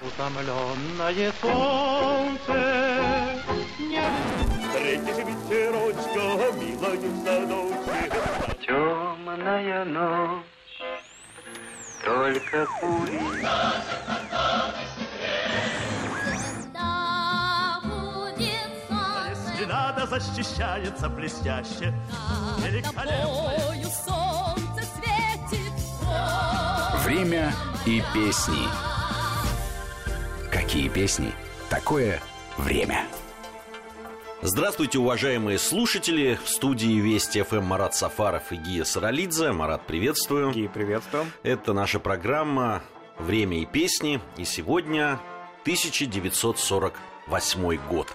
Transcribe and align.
Утомленное 0.00 1.32
солнце 1.40 2.54
не... 3.78 4.02
Встретишь 4.60 5.24
ветерочка, 5.24 6.24
милая 6.58 6.98
в 6.98 7.24
садочке. 7.24 8.10
Темная 8.66 9.84
ночь, 9.84 10.44
только 12.04 12.66
пули. 12.80 13.20
Надо 19.66 20.06
защищается 20.06 21.08
блестяще. 21.08 21.94
Великолепно. 22.58 23.52
солнце 24.06 24.86
светит. 24.94 25.72
Время 27.04 27.52
и 27.86 28.02
песни. 28.12 28.93
Какие 30.74 30.88
песни? 30.88 31.30
Такое 31.70 32.20
время. 32.58 33.06
Здравствуйте, 34.42 34.98
уважаемые 34.98 35.60
слушатели. 35.60 36.36
В 36.42 36.48
студии 36.48 36.98
Вести 36.98 37.42
ФМ 37.42 37.62
Марат 37.62 37.94
Сафаров 37.94 38.50
и 38.50 38.56
Гия 38.56 38.82
Саралидзе. 38.82 39.52
Марат, 39.52 39.86
приветствую. 39.86 40.50
Гия, 40.50 40.68
приветствую. 40.68 41.26
Это 41.44 41.74
наша 41.74 42.00
программа 42.00 42.82
«Время 43.20 43.62
и 43.62 43.66
песни». 43.66 44.20
И 44.36 44.44
сегодня 44.44 45.20
1948 45.62 47.78
год. 47.88 48.12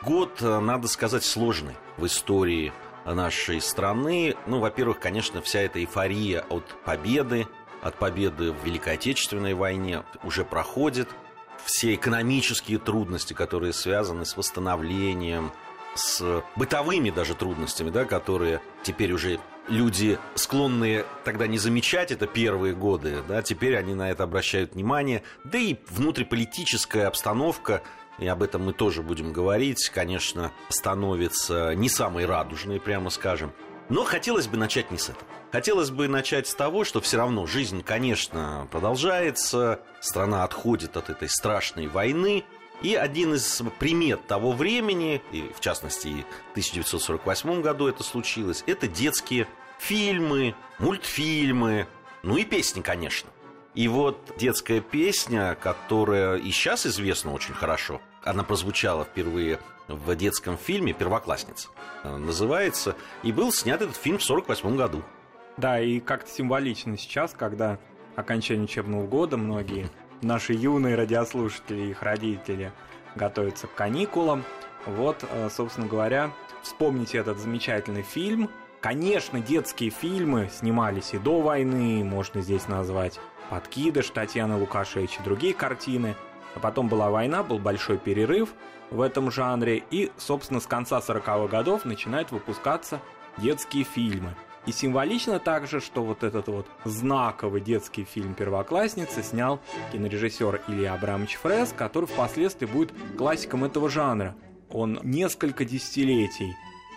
Год, 0.00 0.40
надо 0.40 0.88
сказать, 0.88 1.22
сложный 1.22 1.76
в 1.98 2.06
истории 2.06 2.72
нашей 3.04 3.60
страны. 3.60 4.36
Ну, 4.46 4.58
во-первых, 4.58 5.00
конечно, 5.00 5.42
вся 5.42 5.60
эта 5.60 5.80
эйфория 5.80 6.46
от 6.48 6.64
победы, 6.86 7.46
от 7.82 7.96
победы 7.96 8.52
в 8.52 8.64
Великой 8.64 8.94
Отечественной 8.94 9.52
войне 9.52 10.02
уже 10.22 10.46
проходит– 10.46 11.10
все 11.64 11.94
экономические 11.94 12.78
трудности, 12.78 13.32
которые 13.32 13.72
связаны 13.72 14.24
с 14.24 14.36
восстановлением, 14.36 15.52
с 15.94 16.42
бытовыми 16.56 17.10
даже 17.10 17.34
трудностями, 17.34 17.90
да, 17.90 18.04
которые 18.04 18.60
теперь 18.82 19.12
уже 19.12 19.38
люди 19.68 20.18
склонные 20.34 21.06
тогда 21.24 21.46
не 21.46 21.58
замечать 21.58 22.10
это 22.10 22.26
первые 22.26 22.74
годы, 22.74 23.22
да, 23.26 23.42
теперь 23.42 23.76
они 23.76 23.94
на 23.94 24.10
это 24.10 24.24
обращают 24.24 24.74
внимание, 24.74 25.22
да 25.44 25.58
и 25.58 25.76
внутриполитическая 25.88 27.06
обстановка, 27.06 27.82
и 28.18 28.26
об 28.26 28.42
этом 28.42 28.64
мы 28.64 28.72
тоже 28.72 29.02
будем 29.02 29.32
говорить, 29.32 29.88
конечно, 29.88 30.52
становится 30.68 31.74
не 31.74 31.88
самой 31.88 32.26
радужной, 32.26 32.80
прямо 32.80 33.10
скажем. 33.10 33.52
Но 33.88 34.04
хотелось 34.04 34.46
бы 34.46 34.56
начать 34.56 34.90
не 34.90 34.98
с 34.98 35.10
этого. 35.10 35.26
Хотелось 35.52 35.90
бы 35.90 36.08
начать 36.08 36.48
с 36.48 36.54
того, 36.54 36.84
что 36.84 37.00
все 37.00 37.18
равно 37.18 37.46
жизнь, 37.46 37.82
конечно, 37.82 38.66
продолжается, 38.70 39.80
страна 40.00 40.42
отходит 40.44 40.96
от 40.96 41.10
этой 41.10 41.28
страшной 41.28 41.86
войны, 41.86 42.44
и 42.82 42.94
один 42.94 43.34
из 43.34 43.62
примет 43.78 44.26
того 44.26 44.52
времени, 44.52 45.22
и 45.30 45.50
в 45.56 45.60
частности 45.60 46.26
в 46.48 46.50
1948 46.52 47.62
году 47.62 47.86
это 47.86 48.02
случилось, 48.02 48.64
это 48.66 48.88
детские 48.88 49.46
фильмы, 49.78 50.54
мультфильмы, 50.78 51.86
ну 52.22 52.36
и 52.36 52.44
песни, 52.44 52.80
конечно. 52.80 53.30
И 53.74 53.88
вот 53.88 54.18
детская 54.36 54.80
песня, 54.80 55.56
которая 55.60 56.36
и 56.36 56.50
сейчас 56.50 56.86
известна 56.86 57.32
очень 57.32 57.54
хорошо, 57.54 58.00
она 58.24 58.42
прозвучала 58.42 59.04
впервые 59.04 59.60
в 59.88 60.14
детском 60.16 60.56
фильме 60.56 60.92
«Первоклассница» 60.92 61.68
называется, 62.04 62.96
и 63.22 63.32
был 63.32 63.52
снят 63.52 63.80
этот 63.80 63.96
фильм 63.96 64.18
в 64.18 64.24
1948 64.24 64.76
году. 64.76 65.02
Да, 65.56 65.80
и 65.80 66.00
как-то 66.00 66.30
символично 66.30 66.98
сейчас, 66.98 67.32
когда 67.32 67.78
окончание 68.16 68.64
учебного 68.64 69.06
года, 69.06 69.36
многие 69.36 69.88
наши 70.22 70.52
юные 70.52 70.94
радиослушатели 70.96 71.82
и 71.82 71.90
их 71.90 72.02
родители 72.02 72.72
готовятся 73.14 73.66
к 73.66 73.74
каникулам. 73.74 74.44
Вот, 74.86 75.24
э, 75.30 75.48
собственно 75.50 75.86
говоря, 75.86 76.30
вспомните 76.62 77.18
этот 77.18 77.38
замечательный 77.38 78.02
фильм. 78.02 78.50
Конечно, 78.80 79.40
детские 79.40 79.90
фильмы 79.90 80.50
снимались 80.52 81.14
и 81.14 81.18
до 81.18 81.40
войны, 81.40 82.04
можно 82.04 82.42
здесь 82.42 82.68
назвать 82.68 83.18
«Подкидыш» 83.48 84.10
Татьяны 84.10 84.58
Лукашевич 84.58 85.18
и 85.18 85.22
другие 85.22 85.54
картины. 85.54 86.16
А 86.54 86.60
потом 86.60 86.88
была 86.88 87.10
война, 87.10 87.42
был 87.42 87.58
большой 87.58 87.98
перерыв 87.98 88.54
в 88.90 89.00
этом 89.00 89.30
жанре, 89.30 89.82
и, 89.90 90.12
собственно, 90.16 90.60
с 90.60 90.66
конца 90.66 90.98
40-х 90.98 91.48
годов 91.48 91.84
начинают 91.84 92.30
выпускаться 92.30 93.00
детские 93.38 93.84
фильмы. 93.84 94.34
И 94.66 94.72
символично 94.72 95.38
также, 95.38 95.80
что 95.80 96.02
вот 96.02 96.22
этот 96.22 96.48
вот 96.48 96.66
знаковый 96.84 97.60
детский 97.60 98.04
фильм 98.04 98.34
«Первоклассница» 98.34 99.22
снял 99.22 99.60
кинорежиссер 99.92 100.62
Илья 100.68 100.94
Абрамович 100.94 101.36
Фрес, 101.36 101.74
который 101.76 102.06
впоследствии 102.06 102.66
будет 102.66 102.92
классиком 103.18 103.64
этого 103.64 103.90
жанра. 103.90 104.34
Он 104.70 104.98
несколько 105.02 105.66
десятилетий 105.66 106.54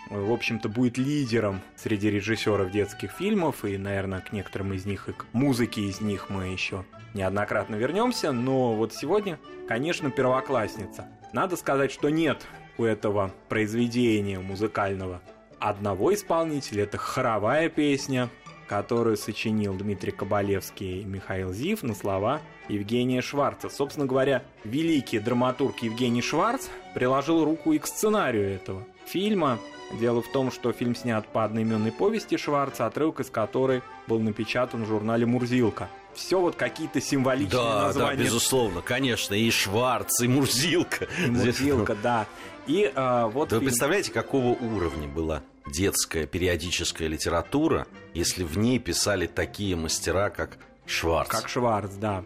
в 0.10 0.32
общем-то, 0.32 0.70
будет 0.70 0.98
лидером 0.98 1.62
среди 1.76 2.10
режиссеров 2.10 2.72
детских 2.72 3.12
фильмов, 3.12 3.66
и, 3.66 3.78
наверное, 3.78 4.22
к 4.22 4.32
некоторым 4.32 4.74
из 4.74 4.86
них 4.86 5.10
и 5.10 5.14
к 5.14 5.26
музыке 5.34 5.82
из 5.82 6.02
них 6.02 6.30
мы 6.30 6.48
еще 6.48 6.86
неоднократно 7.14 7.76
вернемся, 7.76 8.32
но 8.32 8.74
вот 8.74 8.94
сегодня, 8.94 9.40
конечно, 9.68 10.12
первоклассница. 10.12 11.08
Надо 11.34 11.58
сказать, 11.58 11.92
что 11.92 12.10
нет 12.10 12.46
у 12.78 12.84
этого 12.84 13.34
произведения 13.50 14.40
музыкального 14.40 15.22
одного 15.60 16.14
исполнителя, 16.14 16.84
это 16.84 16.98
хоровая 16.98 17.70
песня, 17.70 18.30
которую 18.68 19.18
сочинил 19.18 19.74
Дмитрий 19.74 20.12
Кабалевский 20.12 21.02
и 21.02 21.06
Михаил 21.06 21.54
Зив 21.54 21.84
на 21.84 21.96
слова 21.96 22.42
Евгения 22.68 23.22
Шварца. 23.22 23.70
Собственно 23.70 24.06
говоря, 24.06 24.44
великий 24.64 25.20
драматург 25.20 25.80
Евгений 25.80 26.22
Шварц 26.22 26.68
приложил 26.94 27.44
руку 27.44 27.72
и 27.72 27.80
к 27.80 27.88
сценарию 27.88 28.50
этого 28.50 28.86
фильма. 29.08 29.60
Дело 30.00 30.22
в 30.22 30.28
том, 30.32 30.52
что 30.52 30.74
фильм 30.74 30.96
снят 30.96 31.26
по 31.28 31.46
одноименной 31.46 31.92
повести 31.92 32.38
Шварца, 32.38 32.86
отрывок 32.86 33.22
из 33.22 33.30
которой 33.30 33.82
был 34.08 34.20
напечатан 34.20 34.84
в 34.84 34.88
журнале 34.88 35.26
«Мурзилка». 35.26 35.90
Все 36.14 36.40
вот 36.42 36.56
какие-то 36.56 37.00
символичные 37.00 37.62
да, 37.62 37.82
названия. 37.84 38.18
Да, 38.18 38.24
безусловно, 38.24 38.82
конечно, 38.82 39.36
и 39.36 39.50
Шварц, 39.52 40.20
и 40.22 40.28
Мурзилка. 40.28 41.08
И 41.26 41.30
Мурзилка, 41.30 41.96
да. 41.96 42.26
И 42.66 42.92
а, 42.96 43.28
вот. 43.28 43.50
Да 43.50 43.56
фильм... 43.56 43.60
вы 43.60 43.66
представляете, 43.68 44.12
какого 44.12 44.48
уровня 44.48 45.08
была 45.08 45.44
детская 45.68 46.26
периодическая 46.26 47.08
литература, 47.08 47.88
если 48.14 48.44
в 48.44 48.58
ней 48.58 48.80
писали 48.80 49.28
такие 49.28 49.76
мастера, 49.76 50.30
как 50.30 50.58
Шварц? 50.86 51.30
Как 51.30 51.48
Шварц, 51.48 51.94
да. 51.94 52.24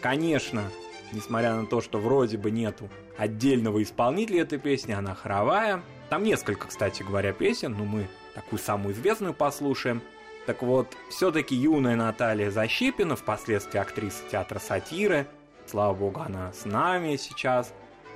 Конечно, 0.00 0.64
несмотря 1.12 1.54
на 1.54 1.66
то, 1.66 1.80
что 1.80 1.98
вроде 1.98 2.38
бы 2.38 2.50
нету 2.50 2.88
отдельного 3.16 3.82
исполнителя 3.82 4.42
этой 4.42 4.58
песни, 4.58 4.92
она 4.92 5.14
хоровая. 5.14 5.82
Там 6.08 6.22
несколько, 6.22 6.68
кстати 6.68 7.02
говоря, 7.02 7.32
песен, 7.32 7.72
но 7.72 7.84
мы 7.84 8.06
такую 8.34 8.58
самую 8.58 8.94
известную 8.94 9.34
послушаем. 9.34 10.02
Так 10.46 10.62
вот, 10.62 10.96
все-таки 11.10 11.56
юная 11.56 11.96
Наталья 11.96 12.50
Защипина, 12.50 13.16
впоследствии 13.16 13.78
актриса 13.78 14.22
театра 14.30 14.60
сатиры, 14.60 15.26
слава 15.66 15.94
богу, 15.94 16.20
она 16.20 16.52
с 16.52 16.64
нами 16.64 17.16
сейчас, 17.16 17.72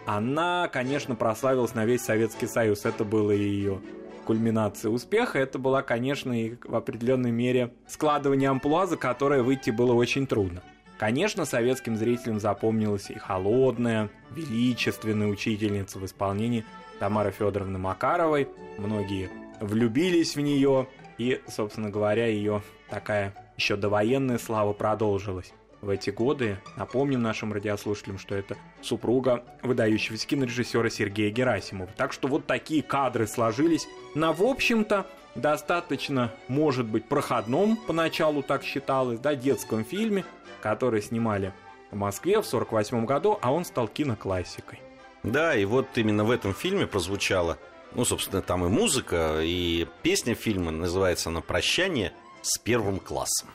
она, 0.06 0.68
конечно, 0.72 1.16
прославилась 1.16 1.74
на 1.74 1.84
весь 1.84 2.02
Советский 2.02 2.46
Союз. 2.46 2.84
Это 2.84 3.04
было 3.04 3.32
ее 3.32 3.80
кульминация 4.24 4.90
успеха. 4.90 5.38
Это 5.38 5.58
была, 5.58 5.82
конечно, 5.82 6.32
и 6.32 6.56
в 6.62 6.76
определенной 6.76 7.32
мере 7.32 7.74
складывание 7.88 8.48
амплуа, 8.48 8.86
за 8.86 8.96
которое 8.96 9.42
выйти 9.42 9.70
было 9.70 9.92
очень 9.92 10.26
трудно. 10.26 10.62
Конечно, 10.98 11.44
советским 11.44 11.96
зрителям 11.96 12.40
запомнилась 12.40 13.10
и 13.10 13.14
холодная, 13.14 14.10
величественная 14.30 15.28
учительница 15.28 15.98
в 15.98 16.04
исполнении 16.04 16.64
Тамары 17.00 17.32
Федоровны 17.32 17.78
Макаровой. 17.78 18.48
Многие 18.78 19.30
влюбились 19.60 20.36
в 20.36 20.40
нее, 20.40 20.86
и, 21.18 21.40
собственно 21.48 21.90
говоря, 21.90 22.26
ее 22.26 22.62
такая 22.88 23.34
еще 23.56 23.76
довоенная 23.76 24.38
слава 24.38 24.72
продолжилась 24.72 25.52
в 25.80 25.88
эти 25.88 26.10
годы. 26.10 26.58
Напомним 26.76 27.22
нашим 27.22 27.52
радиослушателям, 27.52 28.18
что 28.18 28.34
это 28.34 28.56
супруга 28.82 29.44
выдающегося 29.62 30.26
кинорежиссера 30.26 30.90
Сергея 30.90 31.30
Герасимова. 31.30 31.90
Так 31.96 32.12
что 32.12 32.28
вот 32.28 32.46
такие 32.46 32.82
кадры 32.82 33.26
сложились 33.26 33.88
на, 34.14 34.32
в 34.32 34.42
общем-то, 34.42 35.06
достаточно, 35.34 36.32
может 36.48 36.86
быть, 36.86 37.06
проходном, 37.06 37.76
поначалу 37.76 38.42
так 38.42 38.62
считалось, 38.62 39.20
да, 39.20 39.34
детском 39.34 39.84
фильме, 39.84 40.24
который 40.60 41.00
снимали 41.00 41.52
в 41.90 41.96
Москве 41.96 42.34
в 42.42 42.46
1948 42.46 43.06
году, 43.06 43.38
а 43.40 43.52
он 43.52 43.64
стал 43.64 43.88
киноклассикой. 43.88 44.80
Да, 45.22 45.54
и 45.54 45.64
вот 45.64 45.86
именно 45.96 46.24
в 46.24 46.30
этом 46.30 46.54
фильме 46.54 46.86
прозвучала, 46.86 47.58
ну, 47.94 48.04
собственно, 48.04 48.42
там 48.42 48.64
и 48.64 48.68
музыка, 48.68 49.40
и 49.42 49.86
песня 50.02 50.34
фильма 50.34 50.70
называется 50.70 51.30
«На 51.30 51.40
прощание 51.40 52.12
с 52.42 52.58
первым 52.58 52.98
классом». 52.98 53.48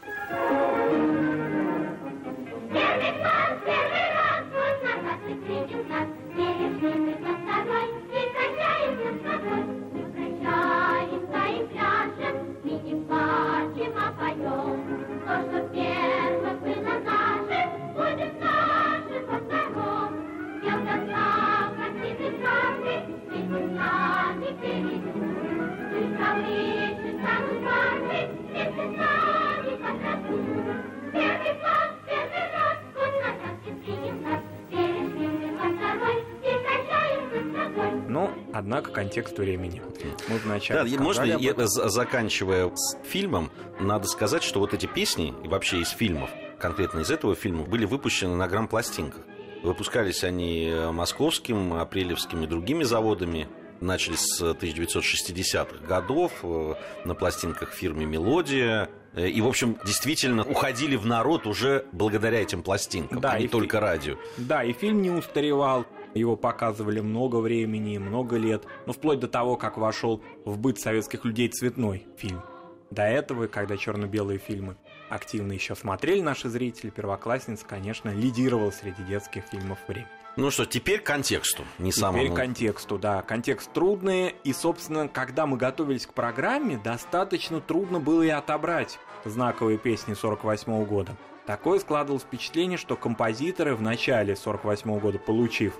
Однако 38.65 38.89
контекст 38.91 39.37
времени. 39.37 39.79
Мы 40.27 40.37
вначале 40.39 40.89
Да, 40.97 41.03
можно, 41.03 41.23
я- 41.23 41.53
заканчивая 41.67 42.71
с 42.73 42.97
фильмом, 43.07 43.51
надо 43.79 44.07
сказать, 44.07 44.41
что 44.41 44.59
вот 44.59 44.73
эти 44.73 44.87
песни, 44.87 45.35
и 45.43 45.47
вообще 45.47 45.81
из 45.81 45.89
фильмов, 45.89 46.31
конкретно 46.59 47.01
из 47.01 47.11
этого 47.11 47.35
фильма, 47.35 47.63
были 47.63 47.85
выпущены 47.85 48.35
на 48.35 48.47
грамм-пластинках. 48.47 49.21
Выпускались 49.61 50.23
они 50.23 50.67
э, 50.67 50.91
московским, 50.91 51.73
апрелевским 51.73 52.43
и 52.43 52.47
другими 52.47 52.83
заводами. 52.83 53.47
Начались 53.81 54.21
с 54.21 54.41
1960-х 54.41 55.85
годов 55.87 56.31
э, 56.43 56.73
на 57.05 57.13
пластинках 57.13 57.71
фирмы 57.71 58.05
«Мелодия». 58.05 58.89
Э, 59.13 59.27
И, 59.29 59.41
в 59.41 59.47
общем, 59.47 59.77
действительно 59.85 60.43
уходили 60.43 60.95
в 60.95 61.05
народ 61.05 61.45
уже 61.47 61.85
благодаря 61.91 62.41
этим 62.41 62.63
пластинкам, 62.63 63.19
Да, 63.21 63.31
а 63.33 63.37
не 63.39 63.45
и 63.45 63.47
фи- 63.47 63.51
только 63.51 63.79
радио. 63.79 64.15
Да, 64.37 64.63
и 64.63 64.73
фильм 64.73 65.01
не 65.03 65.09
устаревал. 65.11 65.85
Его 66.15 66.37
показывали 66.37 67.01
много 67.01 67.37
времени, 67.37 67.97
много 67.97 68.37
лет. 68.37 68.63
Ну, 68.85 68.93
вплоть 68.93 69.19
до 69.19 69.27
того, 69.27 69.57
как 69.57 69.77
вошел 69.77 70.23
в 70.45 70.57
быт 70.57 70.79
советских 70.79 71.25
людей 71.25 71.49
цветной 71.49 72.07
фильм. 72.17 72.41
До 72.89 73.03
этого, 73.03 73.47
когда 73.47 73.75
черно-белые 73.75 74.39
фильмы 74.39 74.77
активно 75.09 75.51
еще 75.51 75.75
смотрели 75.75 76.21
наши 76.21 76.49
зрители, 76.49 76.89
первоклассница, 76.89 77.65
конечно, 77.65 78.09
лидировал 78.09 78.71
среди 78.71 79.03
детских 79.03 79.43
фильмов 79.43 79.79
времени. 79.87 80.07
Ну 80.37 80.51
что, 80.51 80.65
теперь 80.65 80.99
к 80.99 81.05
контексту, 81.05 81.63
не 81.79 81.91
Теперь 81.91 82.01
самому... 82.01 82.33
контексту, 82.33 82.97
да. 82.97 83.21
Контекст 83.21 83.71
трудный, 83.71 84.35
и, 84.43 84.53
собственно, 84.53 85.07
когда 85.07 85.45
мы 85.45 85.57
готовились 85.57 86.05
к 86.05 86.13
программе, 86.13 86.77
достаточно 86.77 87.61
трудно 87.61 87.99
было 87.99 88.21
и 88.21 88.29
отобрать 88.29 88.99
знаковые 89.23 89.77
песни 89.77 90.13
48 90.13 90.85
года. 90.85 91.15
Такое 91.45 91.79
складывалось 91.79 92.23
впечатление, 92.23 92.77
что 92.77 92.95
композиторы 92.95 93.75
в 93.75 93.81
начале 93.81 94.35
48 94.35 94.99
года, 94.99 95.19
получив 95.19 95.73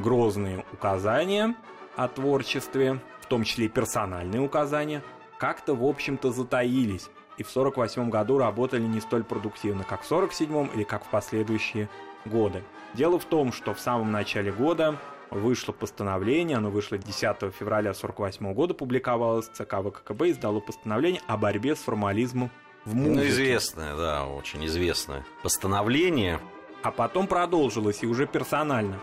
грозные 0.00 0.64
указания 0.72 1.54
о 1.96 2.08
творчестве, 2.08 3.00
в 3.20 3.26
том 3.26 3.44
числе 3.44 3.66
и 3.66 3.68
персональные 3.68 4.40
указания, 4.40 5.02
как-то, 5.38 5.74
в 5.74 5.84
общем-то, 5.84 6.32
затаились 6.32 7.08
и 7.40 7.42
в 7.42 7.50
48 7.50 8.10
году 8.10 8.36
работали 8.36 8.82
не 8.82 9.00
столь 9.00 9.24
продуктивно, 9.24 9.82
как 9.84 10.02
в 10.02 10.06
47 10.06 10.70
или 10.74 10.84
как 10.84 11.04
в 11.04 11.08
последующие 11.08 11.88
годы. 12.26 12.62
Дело 12.92 13.18
в 13.18 13.24
том, 13.24 13.52
что 13.52 13.72
в 13.72 13.80
самом 13.80 14.12
начале 14.12 14.52
года 14.52 14.98
вышло 15.30 15.72
постановление, 15.72 16.58
оно 16.58 16.70
вышло 16.70 16.98
10 16.98 17.54
февраля 17.58 17.94
48 17.94 18.52
года, 18.52 18.74
публиковалось, 18.74 19.46
ЦК 19.46 19.76
ВККБ 19.82 20.22
издало 20.30 20.60
постановление 20.60 21.22
о 21.26 21.38
борьбе 21.38 21.76
с 21.76 21.78
формализмом 21.78 22.50
в 22.84 22.94
музыке. 22.94 23.16
Ну, 23.16 23.26
известное, 23.26 23.96
да, 23.96 24.26
очень 24.26 24.66
известное 24.66 25.24
постановление. 25.42 26.40
А 26.82 26.90
потом 26.90 27.26
продолжилось 27.26 28.02
и 28.02 28.06
уже 28.06 28.26
персонально. 28.26 29.00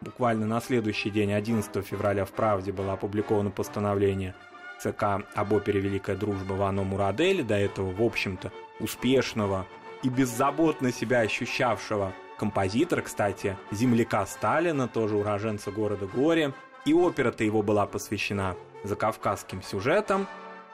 Буквально 0.00 0.46
на 0.46 0.60
следующий 0.60 1.10
день, 1.10 1.32
11 1.32 1.84
февраля, 1.84 2.24
в 2.24 2.30
«Правде» 2.30 2.72
было 2.72 2.94
опубликовано 2.94 3.50
постановление 3.50 4.34
ЦК 4.80 5.26
об 5.34 5.52
опере 5.52 5.80
«Великая 5.80 6.16
дружба» 6.16 6.54
Вано 6.54 6.84
Мурадели, 6.84 7.42
до 7.42 7.54
этого, 7.54 7.92
в 7.92 8.02
общем-то, 8.02 8.50
успешного 8.80 9.66
и 10.02 10.08
беззаботно 10.08 10.90
себя 10.90 11.20
ощущавшего 11.20 12.14
композитора, 12.38 13.02
кстати, 13.02 13.58
земляка 13.70 14.24
Сталина, 14.24 14.88
тоже 14.88 15.16
уроженца 15.16 15.70
города 15.70 16.06
Горе. 16.06 16.54
И 16.86 16.94
опера-то 16.94 17.44
его 17.44 17.62
была 17.62 17.84
посвящена 17.84 18.56
закавказским 18.84 19.62
сюжетам. 19.62 20.26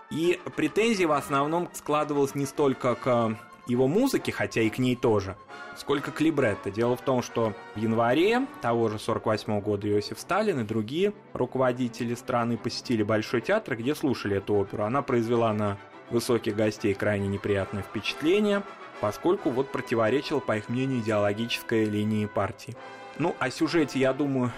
И 0.09 0.39
претензии 0.55 1.05
в 1.05 1.11
основном 1.11 1.69
складывалась 1.73 2.37
не 2.37 2.47
столько 2.47 2.95
к 2.95 3.37
его 3.67 3.87
музыке, 3.89 4.33
хотя 4.33 4.63
и 4.63 4.71
к 4.71 4.79
ней 4.79 4.97
тоже, 4.97 5.37
сколько 5.77 6.11
к 6.11 6.21
либретто. 6.21 6.71
Дело 6.71 6.97
в 6.97 7.03
том, 7.03 7.23
что 7.23 7.55
в 7.75 7.79
январе 7.79 8.47
того 8.63 8.89
же 8.89 8.99
48 8.99 9.61
года 9.61 9.89
Иосиф 9.89 10.21
Сталин 10.21 10.61
и 10.61 10.65
другие 10.65 11.13
руководители 11.33 12.15
страны 12.15 12.57
посетили 12.57 13.03
Большой 13.03 13.41
театр, 13.41 13.77
где 13.77 13.95
слушали 13.95 14.37
эту 14.37 14.55
оперу. 14.55 14.85
Она 14.85 15.03
произвела 15.03 15.53
на 15.53 15.79
высоких 16.11 16.55
гостей 16.55 16.95
крайне 16.95 17.27
неприятное 17.27 17.83
впечатление, 17.83 18.63
поскольку 19.01 19.51
вот 19.51 19.73
противоречила, 19.73 20.41
по 20.41 20.57
их 20.57 20.69
мнению, 20.69 21.01
идеологической 21.01 21.85
линии 21.85 22.27
партии. 22.27 22.77
Ну, 23.19 23.35
о 23.39 23.51
сюжете, 23.51 23.99
я 23.99 24.13
думаю, 24.13 24.53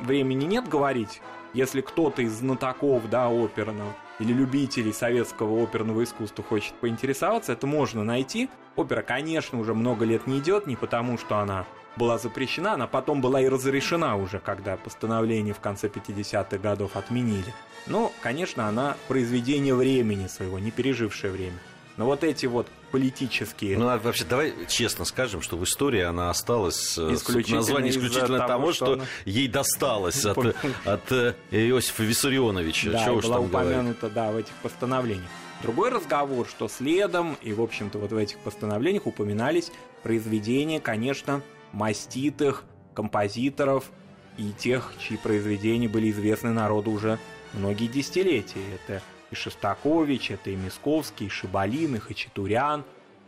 времени 0.00 0.44
нет 0.44 0.68
говорить. 0.68 1.20
Если 1.52 1.82
кто-то 1.82 2.22
из 2.22 2.32
знатоков, 2.32 3.08
да, 3.10 3.28
оперного 3.28 3.94
или 4.18 4.32
любителей 4.32 4.92
советского 4.92 5.62
оперного 5.62 6.04
искусства 6.04 6.44
хочет 6.44 6.74
поинтересоваться, 6.74 7.52
это 7.52 7.66
можно 7.66 8.04
найти. 8.04 8.48
Опера, 8.76 9.02
конечно, 9.02 9.58
уже 9.58 9.74
много 9.74 10.04
лет 10.04 10.26
не 10.26 10.38
идет, 10.38 10.66
не 10.66 10.76
потому 10.76 11.18
что 11.18 11.38
она 11.38 11.66
была 11.96 12.18
запрещена, 12.18 12.74
она 12.74 12.86
потом 12.86 13.20
была 13.20 13.40
и 13.40 13.48
разрешена 13.48 14.16
уже, 14.16 14.38
когда 14.38 14.76
постановление 14.76 15.54
в 15.54 15.60
конце 15.60 15.88
50-х 15.88 16.58
годов 16.58 16.96
отменили. 16.96 17.52
Но, 17.86 18.12
конечно, 18.20 18.66
она 18.68 18.96
произведение 19.08 19.74
времени 19.74 20.26
своего, 20.26 20.58
не 20.58 20.70
пережившее 20.70 21.32
время. 21.32 21.58
Но 21.96 22.06
вот 22.06 22.24
эти 22.24 22.46
вот 22.46 22.66
политические... 22.90 23.78
Ну, 23.78 23.88
а 23.88 23.98
вообще, 23.98 24.24
давай 24.24 24.52
честно 24.68 25.04
скажем, 25.04 25.42
что 25.42 25.56
в 25.56 25.64
истории 25.64 26.00
она 26.00 26.30
осталась 26.30 26.98
э, 26.98 27.10
с 27.10 27.20
Исключительно 27.20 27.58
названием 27.58 27.90
из-за 27.90 28.00
исключительно 28.00 28.38
того, 28.38 28.48
того, 28.48 28.72
что 28.72 28.84
что, 28.84 28.94
она- 28.94 29.04
ей 29.24 29.48
досталось 29.48 30.24
от, 30.24 30.38
от 30.84 31.12
э, 31.12 31.34
Иосифа 31.50 32.02
Виссарионовича. 32.02 32.90
Да, 32.90 33.04
Чего 33.04 33.20
была 33.20 33.36
там 33.36 33.44
упомянута, 33.46 34.10
да, 34.10 34.32
в 34.32 34.36
этих 34.36 34.52
постановлениях. 34.62 35.28
Другой 35.62 35.90
разговор, 35.90 36.46
что 36.48 36.68
следом, 36.68 37.36
и, 37.42 37.52
в 37.52 37.62
общем-то, 37.62 37.98
вот 37.98 38.12
в 38.12 38.16
этих 38.16 38.38
постановлениях 38.40 39.06
упоминались 39.06 39.70
произведения, 40.02 40.80
конечно, 40.80 41.42
маститых 41.72 42.64
композиторов 42.92 43.84
и 44.36 44.50
тех, 44.52 44.92
чьи 44.98 45.16
произведения 45.16 45.88
были 45.88 46.10
известны 46.10 46.50
народу 46.50 46.90
уже 46.90 47.18
многие 47.52 47.86
десятилетия. 47.86 48.60
Это 48.74 49.02
и 49.34 49.36
Шостакович, 49.36 50.30
это 50.30 50.50
и 50.50 50.56
Мисковский, 50.56 51.26
и 51.26 51.28
Шибалин, 51.28 51.96
и 51.96 51.98
Хачатурян, 51.98 52.84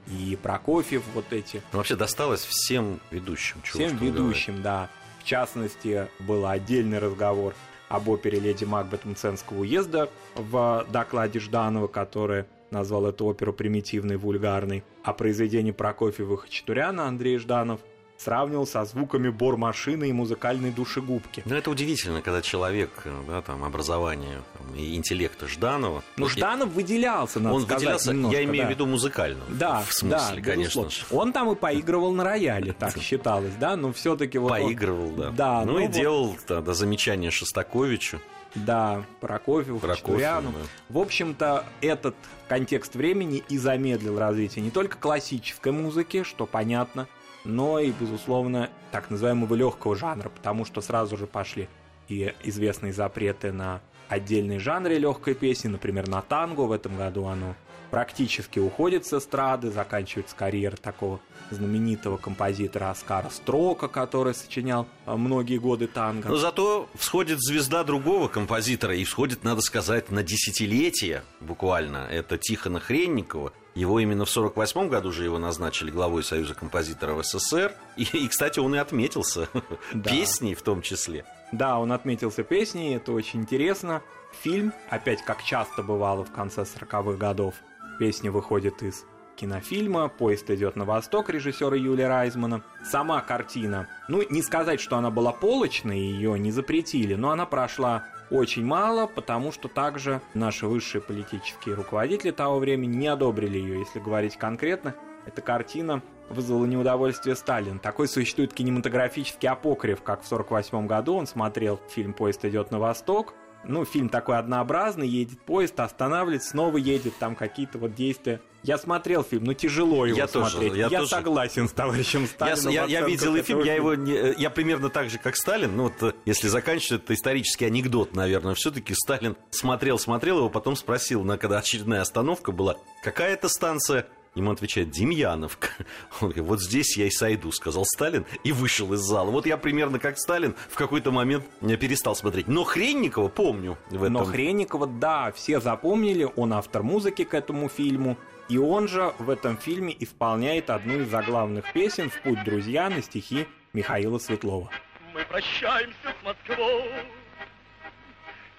и 0.07 0.39
Прокофьев, 0.41 1.03
вот 1.15 1.33
эти 1.33 1.63
Ну, 1.73 1.79
вообще 1.79 1.97
досталось 1.97 2.45
всем 2.45 3.01
ведущим. 3.11 3.61
чего 3.63 3.85
Всем 3.85 3.99
ведущим, 3.99 4.63
да. 4.63 4.89
В 5.21 5.25
частности, 5.25 6.09
был 6.21 6.47
отдельный 6.47 7.01
разговор 7.01 7.55
об 7.89 8.09
опере 8.09 8.39
«Леди 8.39 8.65
Макбет» 8.65 9.05
Мценского 9.05 9.61
уезда 9.61 10.09
в 10.35 10.87
докладе 10.91 11.41
Жданова, 11.41 11.89
который 11.89 12.45
назвал 12.71 13.07
эту 13.07 13.27
оперу 13.27 13.53
примитивной, 13.53 14.17
вульгарной, 14.17 14.85
а 15.05 15.13
произведение 15.13 15.73
Прокофьева 15.73 16.35
и 16.35 16.37
Хачатуряна 16.37 17.07
Андрей 17.07 17.39
Жданов 17.39 17.81
сравнивал 18.19 18.67
со 18.67 18.85
звуками 18.85 19.29
бор-машины 19.29 20.09
и 20.09 20.13
музыкальной 20.13 20.71
душегубки. 20.71 21.43
Ну, 21.45 21.55
это 21.55 21.71
удивительно, 21.71 22.23
когда 22.23 22.43
человек, 22.43 22.91
да, 23.27 23.43
там, 23.43 23.65
образование 23.65 24.43
там, 24.57 24.75
и 24.75 24.97
интеллекта 24.97 25.47
Жданова... 25.47 26.03
Ну, 26.17 26.29
Жданов 26.29 26.71
выделялся, 26.71 27.41
надо 27.41 27.55
Он 27.57 27.63
сказать, 27.63 27.81
выделялся, 27.81 28.13
немножко, 28.13 28.37
я 28.39 28.45
имею 28.45 28.65
да. 28.65 28.69
в 28.69 28.71
виду 28.71 28.87
музыкально. 28.87 29.45
Да, 29.49 29.83
В 29.83 29.93
смысле, 29.93 30.37
да, 30.37 30.43
конечно 30.43 30.83
безусловно. 30.83 31.23
Он 31.23 31.33
там 31.33 31.51
и 31.51 31.55
поигрывал 31.67 32.13
на 32.13 32.25
рояле, 32.25 32.73
так 32.73 32.99
считалось, 32.99 33.55
да, 33.61 33.77
но 33.77 33.93
все-таки 33.93 34.39
вот 34.39 34.53
он- 34.53 34.63
Поигрывал, 34.63 35.11
да. 35.11 35.31
Да, 35.31 35.65
ну, 35.65 35.73
ну 35.73 35.79
и 35.81 35.87
вот. 35.87 35.93
делал 35.93 36.37
тогда 36.47 36.73
замечания 36.75 37.31
Шостаковичу. 37.31 38.21
Да, 38.55 39.05
Прокофьеву, 39.21 39.79
Хачатуряну. 39.81 40.53
да. 40.53 40.59
В 40.89 40.99
общем-то, 40.99 41.67
этот 41.83 42.17
контекст 42.49 42.95
времени 42.95 43.45
и 43.51 43.59
замедлил 43.59 44.19
развитие 44.19 44.65
не 44.65 44.71
только 44.71 44.97
классической 44.97 45.73
музыки, 45.73 46.23
что 46.23 46.47
понятно, 46.47 47.07
но 47.47 47.79
и, 47.79 47.93
безусловно, 47.93 48.71
так 48.91 49.11
называемого 49.11 49.55
легкого 49.55 49.97
жанра, 49.97 50.29
потому 50.29 50.65
что 50.65 50.81
сразу 50.81 51.17
же 51.17 51.27
пошли 51.27 51.69
и 52.09 52.35
известные 52.45 52.93
запреты 52.93 53.53
на 53.53 53.81
отдельные 54.09 54.59
жанры 54.59 54.99
легкой 54.99 55.35
песни, 55.35 55.69
например, 55.69 56.09
на 56.09 56.23
танго. 56.23 56.63
В 56.63 56.73
этом 56.73 56.97
году 56.97 57.27
оно 57.27 57.55
практически 57.91 58.59
уходит 58.59 59.07
с 59.07 59.13
эстрады, 59.13 59.71
заканчивается 59.71 60.35
карьера 60.37 60.77
такого 60.77 61.21
знаменитого 61.51 62.17
композитора 62.17 62.91
Оскара 62.91 63.31
Строка, 63.31 63.89
который 63.89 64.35
сочинял 64.35 64.87
э, 65.07 65.15
многие 65.15 65.59
годы 65.59 65.87
танго. 65.87 66.29
Но 66.29 66.37
зато 66.37 66.89
всходит 66.95 67.39
звезда 67.41 67.85
другого 67.85 68.29
композитора, 68.29 68.97
и 68.97 69.05
всходит, 69.05 69.45
надо 69.45 69.61
сказать, 69.61 70.11
на 70.11 70.23
десятилетие 70.23 71.23
буквально. 71.41 72.09
Это 72.11 72.39
Тихона 72.39 72.81
Хренникова. 72.81 73.53
Его 73.77 74.01
именно 74.01 74.25
в 74.25 74.31
48 74.31 74.89
году 74.89 75.13
же 75.13 75.23
его 75.23 75.39
назначили 75.39 75.91
главой 75.91 76.25
Союза 76.25 76.55
композиторов 76.55 77.27
СССР. 77.27 77.75
И, 77.99 78.05
и, 78.05 78.27
кстати, 78.27 78.59
он 78.59 78.75
и 78.75 78.79
отметился 78.79 79.51
Да. 79.93 80.11
песней 80.11 80.55
в 80.55 80.63
том 80.63 80.81
числе. 80.81 81.27
Да, 81.53 81.79
он 81.79 81.93
отметился 81.93 82.43
песней, 82.43 82.97
это 82.97 83.13
очень 83.13 83.41
интересно. 83.41 84.01
Фильм, 84.43 84.73
опять 84.89 85.23
как 85.23 85.43
часто 85.45 85.83
бывало 85.83 86.25
в 86.25 86.33
конце 86.33 86.63
40-х 86.63 87.19
годов, 87.19 87.55
песня 87.99 88.33
выходит 88.33 88.83
из 88.83 89.05
кинофильма 89.37 90.09
«Поезд 90.09 90.51
идет 90.51 90.77
на 90.77 90.87
восток» 90.87 91.29
режиссера 91.29 91.77
Юлия 91.77 92.09
Райзмана. 92.09 92.63
Сама 92.91 93.21
картина, 93.21 93.89
ну, 94.09 94.23
не 94.31 94.41
сказать, 94.41 94.81
что 94.81 94.97
она 94.97 95.11
была 95.11 95.33
полочной, 95.33 96.01
ее 96.01 96.39
не 96.39 96.51
запретили, 96.51 97.15
но 97.15 97.31
она 97.31 97.45
прошла 97.45 98.07
очень 98.31 98.65
мало, 98.65 99.07
потому 99.07 99.53
что 99.53 99.69
также 99.69 100.21
наши 100.35 100.67
высшие 100.67 101.01
политические 101.01 101.75
руководители 101.75 102.31
того 102.31 102.59
времени 102.59 102.97
не 102.97 103.07
одобрили 103.09 103.59
ее, 103.59 103.79
если 103.81 104.01
говорить 104.01 104.37
конкретно. 104.37 104.95
Эта 105.27 105.43
картина 105.43 106.03
вызвала 106.29 106.67
неудовольствие 106.67 107.37
Сталина. 107.37 107.79
Такой 107.79 108.09
существует 108.09 108.53
кинематографический 108.53 109.49
апокриф, 109.49 110.03
как 110.03 110.23
в 110.23 110.27
1948 110.27 110.87
году 110.87 111.15
он 111.15 111.27
смотрел 111.27 111.81
фильм 111.89 112.13
«Поезд 112.13 112.45
идет 112.45 112.71
на 112.71 112.79
восток», 112.79 113.35
ну, 113.69 113.85
фильм 113.85 114.09
такой 114.09 114.39
однообразный, 114.39 115.09
едет 115.09 115.41
поезд, 115.41 115.79
останавливается, 115.81 116.51
снова 116.51 116.77
едет, 116.77 117.15
там 117.19 117.35
какие-то 117.35 117.79
вот 117.79 117.95
действия. 117.95 118.41
Я 118.63 118.79
смотрел 118.79 119.23
фильм, 119.23 119.45
но 119.45 119.55
тяжело 119.55 120.07
его 120.07 120.17
Я 120.19 120.27
тоже, 120.27 120.51
смотреть. 120.51 120.75
я 120.75 120.89
тоже. 120.89 121.07
согласен 121.11 121.69
с 121.69 121.73
товарищем 121.73 122.23
Я, 122.23 122.27
Сталином. 122.27 122.73
я- 122.73 122.73
я 122.73 122.85
оценках 123.05 123.09
видел 123.09 123.37
и 123.37 123.43
фильм, 123.43 123.63
я 123.63 123.75
его 123.75 123.95
не- 123.95 124.13
э, 124.13 124.35
я 124.39 124.51
примерно 124.51 124.89
так 124.91 125.09
же, 125.09 125.19
как 125.19 125.37
Сталин. 125.37 125.77
Ну 125.77 125.85
вот 125.85 126.03
э, 126.03 126.15
если 126.25 126.49
заканчивать, 126.49 127.05
это 127.05 127.15
исторический 127.15 127.67
анекдот, 127.67 128.15
наверное. 128.17 128.55
Все-таки 128.55 128.93
Сталин 128.95 129.37
смотрел, 129.51 129.99
смотрел 130.01 130.39
его, 130.39 130.51
потом 130.51 130.75
спросил, 130.75 131.23
на 131.23 131.39
когда 131.39 131.59
очередная 131.59 132.01
остановка 132.01 132.51
была, 132.51 132.77
какая 133.05 133.35
это 133.35 133.49
станция? 133.49 134.07
Ему 134.37 134.51
отвечает, 134.53 134.91
Демьяновка. 134.91 135.69
Он 136.21 136.29
говорит, 136.29 136.45
вот 136.45 136.63
здесь 136.63 136.97
я 136.99 137.07
и 137.07 137.11
сойду, 137.11 137.51
сказал 137.53 137.87
Сталин, 137.87 138.27
и 138.45 138.53
вышел 138.53 138.93
из 138.93 139.01
зала. 139.01 139.31
Вот 139.31 139.47
я 139.47 139.57
примерно 139.57 139.99
как 139.99 140.19
Сталин 140.19 140.55
в 140.69 140.75
какой-то 140.75 141.11
момент 141.11 141.45
перестал 141.61 142.15
смотреть. 142.15 142.47
Но 142.47 142.63
Хренникова 142.63 143.29
помню 143.29 143.79
в 143.89 144.03
этом. 144.03 144.13
Но 144.13 144.25
Хренникова, 144.27 144.87
да, 144.87 145.33
все 145.33 145.59
запомнили, 145.59 146.29
он 146.37 146.53
автор 146.53 146.83
музыки 146.83 147.25
к 147.25 147.33
этому 147.33 147.71
фильму. 147.71 148.19
И 148.51 148.59
он 148.59 148.89
же 148.89 149.15
в 149.19 149.31
этом 149.31 149.57
фильме 149.57 149.97
исполняет 149.99 150.69
одну 150.69 151.01
из 151.01 151.09
заглавных 151.09 151.73
песен 151.73 152.11
«В 152.11 152.21
путь, 152.21 152.45
друзья» 152.45 152.91
на 152.91 153.01
стихи 153.03 153.49
Михаила 153.73 154.19
Светлова. 154.19 154.71
Мы 155.15 155.25
прощаемся 155.25 156.15
с 156.21 156.25
Москвой, 156.25 156.93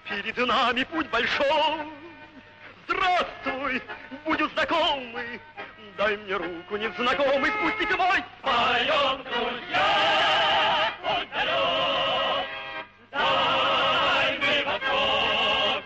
перед 0.08 0.36
нами 0.36 0.82
путь 0.90 1.08
большой. 1.10 1.97
Здравствуй, 2.88 3.82
будем 4.24 4.50
знакомы, 4.50 5.40
дай 5.98 6.16
мне 6.16 6.36
руку, 6.36 6.76
незнакомый 6.76 7.50
спутник 7.50 7.98
мой. 7.98 8.24
Поем, 8.40 9.22
друзья, 9.24 10.90
путь 11.02 11.28
далек, 11.34 12.46
дальний 13.10 14.64
восток. 14.64 15.84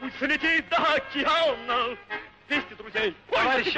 Пусть 0.00 0.18
слетит 0.18 0.68
до 0.68 0.76
океана, 0.94 1.96
вести 2.48 2.74
друзей, 2.74 3.14
товарищ 3.30 3.76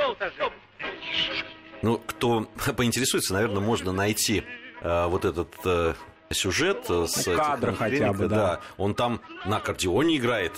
Ну, 1.83 1.99
кто 1.99 2.49
поинтересуется, 2.77 3.35
наверное, 3.35 3.61
можно 3.61 3.93
найти 3.93 4.43
э, 4.81 5.07
вот 5.07 5.27
этот 5.27 5.55
э, 5.67 5.93
сюжет 6.31 6.87
э, 6.89 7.07
с 7.07 7.27
Ну, 7.27 7.33
этих 7.35 7.77
хотя 7.77 8.13
бы, 8.15 8.27
да. 8.27 8.61
Он 8.79 8.95
там 8.95 9.21
на 9.45 9.59
аккордеоне 9.59 10.17
играет. 10.17 10.55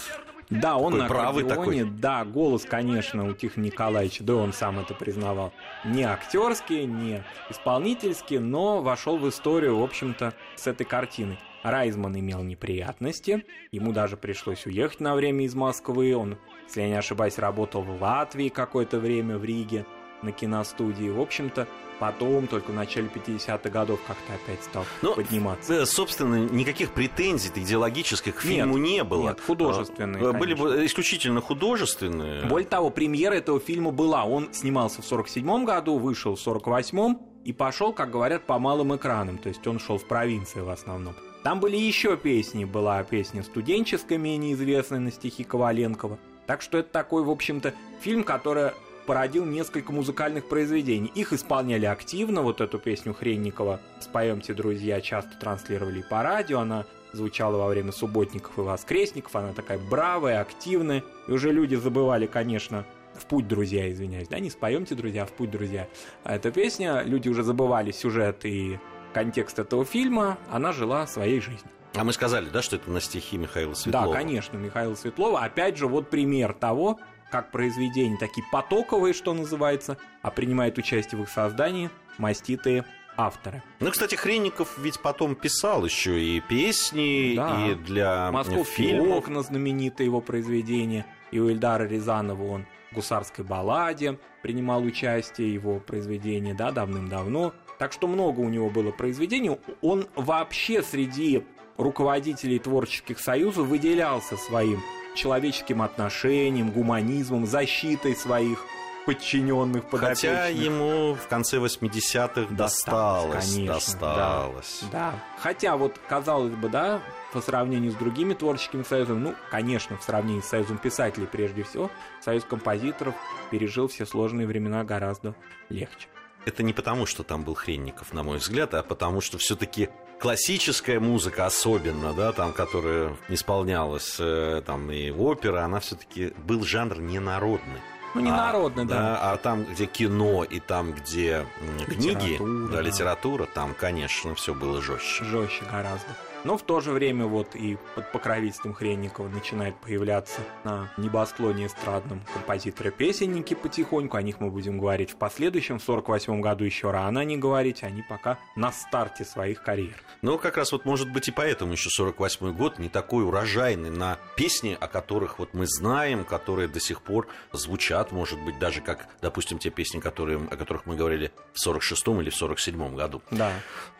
Да, 0.50 0.76
он 0.78 0.92
Такой 0.92 1.02
на 1.02 1.08
правый 1.08 1.44
аккордеоне, 1.44 1.84
да, 1.84 2.24
голос, 2.24 2.64
конечно, 2.64 3.28
у 3.28 3.34
Тихона 3.34 3.64
Николаевича, 3.64 4.24
да, 4.24 4.36
он 4.36 4.52
сам 4.54 4.78
это 4.78 4.94
признавал, 4.94 5.52
не 5.84 6.04
актерский, 6.04 6.86
не 6.86 7.22
исполнительский, 7.50 8.38
но 8.38 8.80
вошел 8.80 9.18
в 9.18 9.28
историю, 9.28 9.78
в 9.78 9.82
общем-то, 9.82 10.32
с 10.56 10.66
этой 10.66 10.84
картиной. 10.84 11.38
Райзман 11.62 12.18
имел 12.18 12.42
неприятности, 12.42 13.44
ему 13.72 13.92
даже 13.92 14.16
пришлось 14.16 14.64
уехать 14.64 15.00
на 15.00 15.14
время 15.14 15.44
из 15.44 15.54
Москвы, 15.54 16.16
он, 16.16 16.38
если 16.66 16.82
я 16.82 16.88
не 16.88 16.94
ошибаюсь, 16.94 17.36
работал 17.38 17.82
в 17.82 18.00
Латвии 18.00 18.48
какое-то 18.48 18.98
время, 18.98 19.36
в 19.36 19.44
Риге, 19.44 19.84
на 20.22 20.32
киностудии, 20.32 21.08
в 21.08 21.20
общем-то, 21.20 21.66
потом, 21.98 22.46
только 22.46 22.70
в 22.70 22.74
начале 22.74 23.08
50-х 23.12 23.68
годов, 23.70 24.00
как-то 24.06 24.34
опять 24.34 24.62
стал 24.62 24.84
Ну, 25.02 25.14
подниматься. 25.14 25.82
Э, 25.82 25.86
Собственно, 25.86 26.36
никаких 26.48 26.92
претензий 26.92 27.50
идеологических 27.54 28.34
к 28.36 28.44
Нет, 28.44 28.54
фильму 28.54 28.78
не 28.78 29.02
было. 29.04 29.22
нет, 29.22 29.40
художественные, 29.40 30.22
Э, 30.22 30.32
Были 30.32 30.54
бы 30.54 30.86
исключительно 30.86 31.40
художественные. 31.40 32.44
Более 32.46 32.68
того, 32.68 32.90
премьера 32.90 33.34
этого 33.34 33.60
фильма 33.60 33.90
была. 33.90 34.24
Он 34.24 34.52
снимался 34.52 35.02
в 35.02 35.06
47 35.06 35.64
году, 35.64 35.98
вышел 35.98 36.34
в 36.36 36.40
48 36.40 37.16
и 37.44 37.52
пошел, 37.52 37.92
как 37.92 38.10
говорят, 38.10 38.44
по 38.44 38.58
малым 38.58 38.94
экранам. 38.94 39.38
То 39.38 39.48
есть 39.48 39.66
он 39.66 39.78
шел 39.78 39.98
в 39.98 40.04
провинции 40.06 40.60
в 40.60 40.70
основном. 40.70 41.14
Там 41.44 41.60
были 41.60 41.76
еще 41.76 42.16
песни. 42.16 42.64
Была 42.64 43.02
песня 43.04 43.42
студенческая, 43.42 44.18
менее 44.18 44.54
известная 44.54 44.98
на 45.00 45.10
стихи 45.12 45.44
Коваленкова. 45.44 46.18
Так 46.46 46.62
что 46.62 46.78
это 46.78 46.90
такой, 46.90 47.22
в 47.22 47.30
общем-то, 47.30 47.74
фильм, 48.00 48.24
который 48.24 48.72
породил 49.08 49.46
несколько 49.46 49.90
музыкальных 49.90 50.50
произведений. 50.50 51.10
Их 51.14 51.32
исполняли 51.32 51.86
активно, 51.86 52.42
вот 52.42 52.60
эту 52.60 52.78
песню 52.78 53.14
Хренникова 53.14 53.80
«Споемте, 54.00 54.52
друзья» 54.52 55.00
часто 55.00 55.30
транслировали 55.40 56.02
по 56.02 56.22
радио, 56.22 56.58
она 56.60 56.84
звучала 57.14 57.56
во 57.56 57.68
время 57.68 57.90
субботников 57.90 58.58
и 58.58 58.60
воскресников, 58.60 59.34
она 59.34 59.54
такая 59.54 59.78
бравая, 59.78 60.42
активная, 60.42 61.02
и 61.26 61.32
уже 61.32 61.52
люди 61.52 61.74
забывали, 61.74 62.26
конечно, 62.26 62.84
в 63.14 63.24
путь, 63.24 63.48
друзья, 63.48 63.90
извиняюсь, 63.90 64.28
да, 64.28 64.40
не 64.40 64.50
споемте, 64.50 64.94
друзья, 64.94 65.24
в 65.24 65.32
путь, 65.32 65.50
друзья. 65.50 65.88
А 66.24 66.36
эта 66.36 66.50
песня, 66.50 67.00
люди 67.00 67.30
уже 67.30 67.42
забывали 67.42 67.92
сюжет 67.92 68.44
и 68.44 68.78
контекст 69.14 69.58
этого 69.58 69.86
фильма, 69.86 70.36
она 70.50 70.72
жила 70.72 71.06
своей 71.06 71.40
жизнью. 71.40 71.70
А 71.94 72.04
мы 72.04 72.12
сказали, 72.12 72.50
да, 72.50 72.60
что 72.60 72.76
это 72.76 72.90
на 72.90 73.00
стихи 73.00 73.38
Михаила 73.38 73.72
Светлова? 73.72 74.08
Да, 74.08 74.12
конечно, 74.12 74.58
Михаил 74.58 74.94
Светлова. 74.94 75.40
Опять 75.40 75.78
же, 75.78 75.86
вот 75.86 76.10
пример 76.10 76.52
того, 76.52 77.00
как 77.30 77.50
произведения 77.50 78.16
такие 78.16 78.44
потоковые, 78.50 79.14
что 79.14 79.34
называется, 79.34 79.96
а 80.22 80.30
принимают 80.30 80.78
участие 80.78 81.18
в 81.20 81.22
их 81.24 81.28
создании 81.28 81.90
маститые 82.18 82.84
авторы. 83.16 83.62
Ну, 83.80 83.90
кстати, 83.90 84.14
Хренников 84.14 84.78
ведь 84.78 85.00
потом 85.00 85.34
писал 85.34 85.84
еще 85.84 86.20
и 86.22 86.40
песни, 86.40 87.34
Да. 87.36 87.66
и 87.68 87.74
для 87.74 88.30
Московские 88.30 88.64
фильмов. 88.64 89.18
окна 89.18 89.42
знаменитое 89.42 90.04
его 90.06 90.20
произведение. 90.20 91.04
И 91.32 91.40
у 91.40 91.50
Эльдара 91.50 91.84
Рязанова 91.84 92.44
он 92.44 92.66
в 92.90 92.94
«Гусарской 92.94 93.44
балладе» 93.44 94.18
принимал 94.42 94.82
участие, 94.84 95.52
его 95.52 95.78
произведение, 95.80 96.54
да, 96.54 96.70
давным-давно. 96.70 97.52
Так 97.78 97.92
что 97.92 98.06
много 98.06 98.40
у 98.40 98.48
него 98.48 98.70
было 98.70 98.90
произведений. 98.92 99.58
Он 99.82 100.06
вообще 100.14 100.82
среди 100.82 101.44
руководителей 101.76 102.58
творческих 102.58 103.18
союзов 103.18 103.66
выделялся 103.66 104.36
своим 104.36 104.80
человеческим 105.18 105.82
отношением, 105.82 106.70
гуманизмом, 106.70 107.46
защитой 107.46 108.14
своих 108.16 108.64
подчиненных 109.04 109.88
подопечных. 109.88 110.32
Хотя 110.32 110.46
ему 110.48 111.14
в 111.14 111.28
конце 111.28 111.56
80-х 111.56 112.54
досталось, 112.54 113.54
конечно, 113.54 113.74
досталось. 113.74 114.82
Да. 114.92 115.14
Хотя 115.38 115.76
вот, 115.76 115.98
казалось 116.08 116.52
бы, 116.52 116.68
да, 116.68 117.00
по 117.32 117.40
сравнению 117.40 117.92
с 117.92 117.94
другими 117.94 118.34
творческими 118.34 118.82
союзами, 118.82 119.18
ну, 119.18 119.34
конечно, 119.50 119.96
в 119.96 120.02
сравнении 120.02 120.42
с 120.42 120.48
Союзом 120.48 120.78
писателей 120.78 121.26
прежде 121.26 121.62
всего, 121.62 121.90
Союз 122.20 122.44
композиторов 122.44 123.14
пережил 123.50 123.88
все 123.88 124.04
сложные 124.04 124.46
времена 124.46 124.84
гораздо 124.84 125.34
легче. 125.70 126.08
Это 126.44 126.62
не 126.62 126.72
потому, 126.72 127.06
что 127.06 127.22
там 127.22 127.44
был 127.44 127.54
Хренников, 127.54 128.12
на 128.12 128.22
мой 128.22 128.38
взгляд, 128.38 128.74
а 128.74 128.82
потому 128.82 129.20
что 129.20 129.38
все-таки 129.38 129.88
классическая 130.18 131.00
музыка 131.00 131.46
особенно, 131.46 132.12
да, 132.12 132.32
там, 132.32 132.52
которая 132.52 133.16
исполнялась, 133.28 134.16
э, 134.18 134.62
там, 134.66 134.90
и 134.90 135.10
опера, 135.10 135.64
она 135.64 135.80
все-таки 135.80 136.32
был 136.44 136.64
жанр 136.64 137.00
ненародный. 137.00 137.80
Ну, 138.14 138.22
не 138.22 138.30
народный, 138.30 138.84
да. 138.84 139.18
А 139.20 139.36
там, 139.36 139.64
где 139.64 139.86
кино 139.86 140.42
и 140.42 140.60
там, 140.60 140.92
где 140.92 141.46
книги, 141.86 142.32
Литература, 142.32 142.68
да, 142.68 142.76
да. 142.76 142.82
литература, 142.82 143.46
там, 143.46 143.74
конечно, 143.74 144.34
все 144.34 144.54
было 144.54 144.80
жестче. 144.80 145.24
Жестче 145.24 145.64
гораздо. 145.70 146.08
Но 146.44 146.56
в 146.56 146.62
то 146.62 146.80
же 146.80 146.92
время 146.92 147.26
вот 147.26 147.54
и 147.54 147.76
под 147.94 148.12
покровительством 148.12 148.72
Хренникова 148.72 149.28
начинает 149.28 149.76
появляться 149.76 150.40
на 150.64 150.92
небосклоне 150.96 151.66
эстрадном 151.66 152.22
композиторы-песенники 152.32 153.54
потихоньку. 153.54 154.16
О 154.16 154.22
них 154.22 154.40
мы 154.40 154.50
будем 154.50 154.78
говорить 154.78 155.10
в 155.10 155.16
последующем. 155.16 155.78
В 155.78 155.82
48 155.82 156.40
году 156.40 156.64
еще 156.64 156.90
рано 156.90 157.24
не 157.24 157.36
говорить. 157.36 157.82
Они 157.82 158.02
пока 158.02 158.38
на 158.56 158.72
старте 158.72 159.24
своих 159.24 159.62
карьер. 159.62 160.00
Ну, 160.22 160.38
как 160.38 160.56
раз 160.56 160.72
вот, 160.72 160.84
может 160.84 161.12
быть, 161.12 161.28
и 161.28 161.32
поэтому 161.32 161.72
еще 161.72 161.90
48-й 161.90 162.52
год 162.52 162.78
не 162.78 162.88
такой 162.88 163.24
урожайный 163.24 163.90
на 163.90 164.18
песни, 164.36 164.76
о 164.78 164.86
которых 164.86 165.38
вот 165.38 165.54
мы 165.54 165.66
знаем, 165.66 166.24
которые 166.24 166.68
до 166.68 166.80
сих 166.80 167.02
пор 167.02 167.28
звучат, 167.52 168.12
может 168.12 168.40
быть, 168.40 168.58
даже 168.58 168.80
как, 168.80 169.08
допустим, 169.20 169.58
те 169.58 169.70
песни, 169.70 170.00
которые, 170.00 170.38
о 170.38 170.56
которых 170.56 170.86
мы 170.86 170.96
говорили 170.96 171.32
в 171.52 171.66
46-м 171.66 172.20
или 172.20 172.30
в 172.30 172.40
47-м 172.40 172.94
году. 172.94 173.22
Да. 173.30 173.52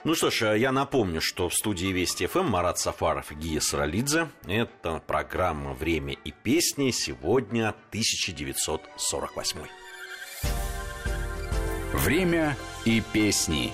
Ну 0.05 0.15
что 0.15 0.31
ж, 0.31 0.57
я 0.57 0.71
напомню, 0.71 1.21
что 1.21 1.49
в 1.49 1.55
студии 1.55 1.89
Вести 1.89 2.28
ФМ 2.29 2.45
Марат 2.45 2.79
Сафаров 2.79 3.33
Гия 3.33 3.59
Саралидзе. 3.61 4.29
Это 4.47 5.03
программа 5.07 5.73
«Время 5.73 6.13
и 6.13 6.31
песни». 6.31 6.91
Сегодня 6.91 7.71
1948. 7.91 9.61
Время 11.95 12.55
и 12.85 13.03
песни. 13.13 13.73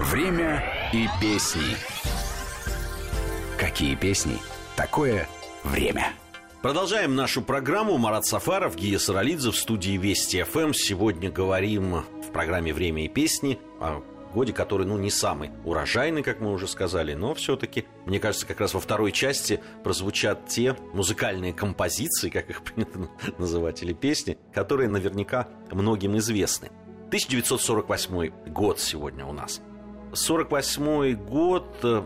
Время 0.00 0.64
и 0.92 1.06
песни. 1.20 1.76
Какие 3.58 3.94
песни? 3.94 4.38
Такое 4.74 5.28
время. 5.62 6.12
Продолжаем 6.60 7.14
нашу 7.14 7.40
программу. 7.40 7.98
Марат 7.98 8.26
Сафаров, 8.26 8.74
Гия 8.74 8.98
Саралидзе 8.98 9.52
в 9.52 9.56
студии 9.56 9.96
Вести 9.96 10.42
ФМ. 10.42 10.72
Сегодня 10.72 11.30
говорим 11.30 12.04
в 12.26 12.32
программе 12.32 12.74
«Время 12.74 13.04
и 13.04 13.08
песни» 13.08 13.60
о 13.78 14.02
годе, 14.36 14.52
который, 14.52 14.86
ну, 14.86 14.98
не 14.98 15.10
самый 15.10 15.50
урожайный, 15.64 16.22
как 16.22 16.40
мы 16.40 16.52
уже 16.52 16.68
сказали, 16.68 17.14
но 17.14 17.32
все-таки, 17.32 17.86
мне 18.04 18.20
кажется, 18.20 18.46
как 18.46 18.60
раз 18.60 18.74
во 18.74 18.80
второй 18.80 19.10
части 19.10 19.62
прозвучат 19.82 20.46
те 20.46 20.76
музыкальные 20.92 21.54
композиции, 21.54 22.28
как 22.28 22.50
их 22.50 22.62
принято 22.64 23.08
называть, 23.38 23.82
или 23.82 23.94
песни, 23.94 24.36
которые 24.52 24.90
наверняка 24.90 25.48
многим 25.70 26.18
известны. 26.18 26.68
1948 27.06 28.52
год 28.52 28.78
сегодня 28.78 29.24
у 29.24 29.32
нас. 29.32 29.62
48 30.12 31.14
год 31.14 31.78
э, 31.82 32.02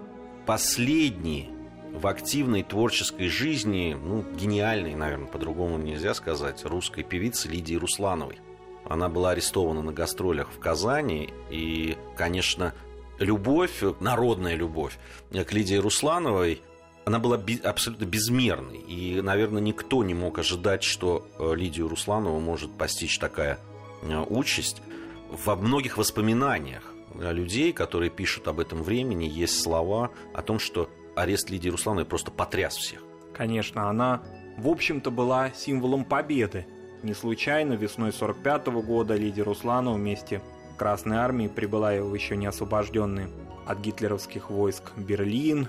последний 0.46 1.50
в 1.92 2.06
активной 2.06 2.62
творческой 2.62 3.26
жизни, 3.26 3.96
ну, 4.00 4.22
гениальной, 4.22 4.94
наверное, 4.94 5.26
по-другому 5.26 5.78
нельзя 5.78 6.14
сказать, 6.14 6.64
русской 6.64 7.02
певицы 7.02 7.48
Лидии 7.48 7.74
Руслановой. 7.74 8.38
Она 8.88 9.08
была 9.08 9.30
арестована 9.30 9.82
на 9.82 9.92
гастролях 9.92 10.50
в 10.50 10.58
Казани, 10.58 11.32
и, 11.50 11.96
конечно, 12.16 12.74
любовь, 13.18 13.82
народная 14.00 14.54
любовь 14.54 14.98
к 15.30 15.52
Лидии 15.52 15.76
Руслановой, 15.76 16.62
она 17.04 17.18
была 17.18 17.40
абсолютно 17.64 18.04
безмерной. 18.04 18.78
И, 18.78 19.20
наверное, 19.20 19.60
никто 19.60 20.04
не 20.04 20.14
мог 20.14 20.38
ожидать, 20.38 20.82
что 20.82 21.26
э, 21.38 21.54
Лидию 21.54 21.88
Русланову 21.88 22.40
может 22.40 22.70
постичь 22.76 23.18
такая 23.18 23.58
э, 24.02 24.24
участь. 24.28 24.82
Во 25.30 25.56
многих 25.56 25.96
воспоминаниях 25.96 26.92
э, 27.14 27.32
людей, 27.32 27.72
которые 27.72 28.10
пишут 28.10 28.48
об 28.48 28.60
этом 28.60 28.82
времени, 28.82 29.24
есть 29.24 29.60
слова 29.60 30.10
о 30.34 30.42
том, 30.42 30.58
что 30.58 30.88
арест 31.16 31.50
Лидии 31.50 31.68
Руслановой 31.68 32.04
просто 32.04 32.30
потряс 32.30 32.76
всех. 32.76 33.02
Конечно, 33.34 33.88
она, 33.88 34.22
в 34.56 34.68
общем-то, 34.68 35.10
была 35.10 35.50
символом 35.52 36.04
победы. 36.04 36.66
Не 37.02 37.14
случайно 37.14 37.72
весной 37.72 38.12
45 38.12 38.66
года 38.84 39.16
Лидия 39.16 39.42
Русланова 39.42 39.94
вместе 39.94 40.42
Красной 40.76 41.16
Армией 41.16 41.48
прибыла 41.48 41.92
в 41.92 42.14
еще 42.14 42.36
не 42.36 42.46
освобожденный 42.46 43.28
от 43.66 43.80
гитлеровских 43.80 44.50
войск 44.50 44.92
Берлин. 44.96 45.68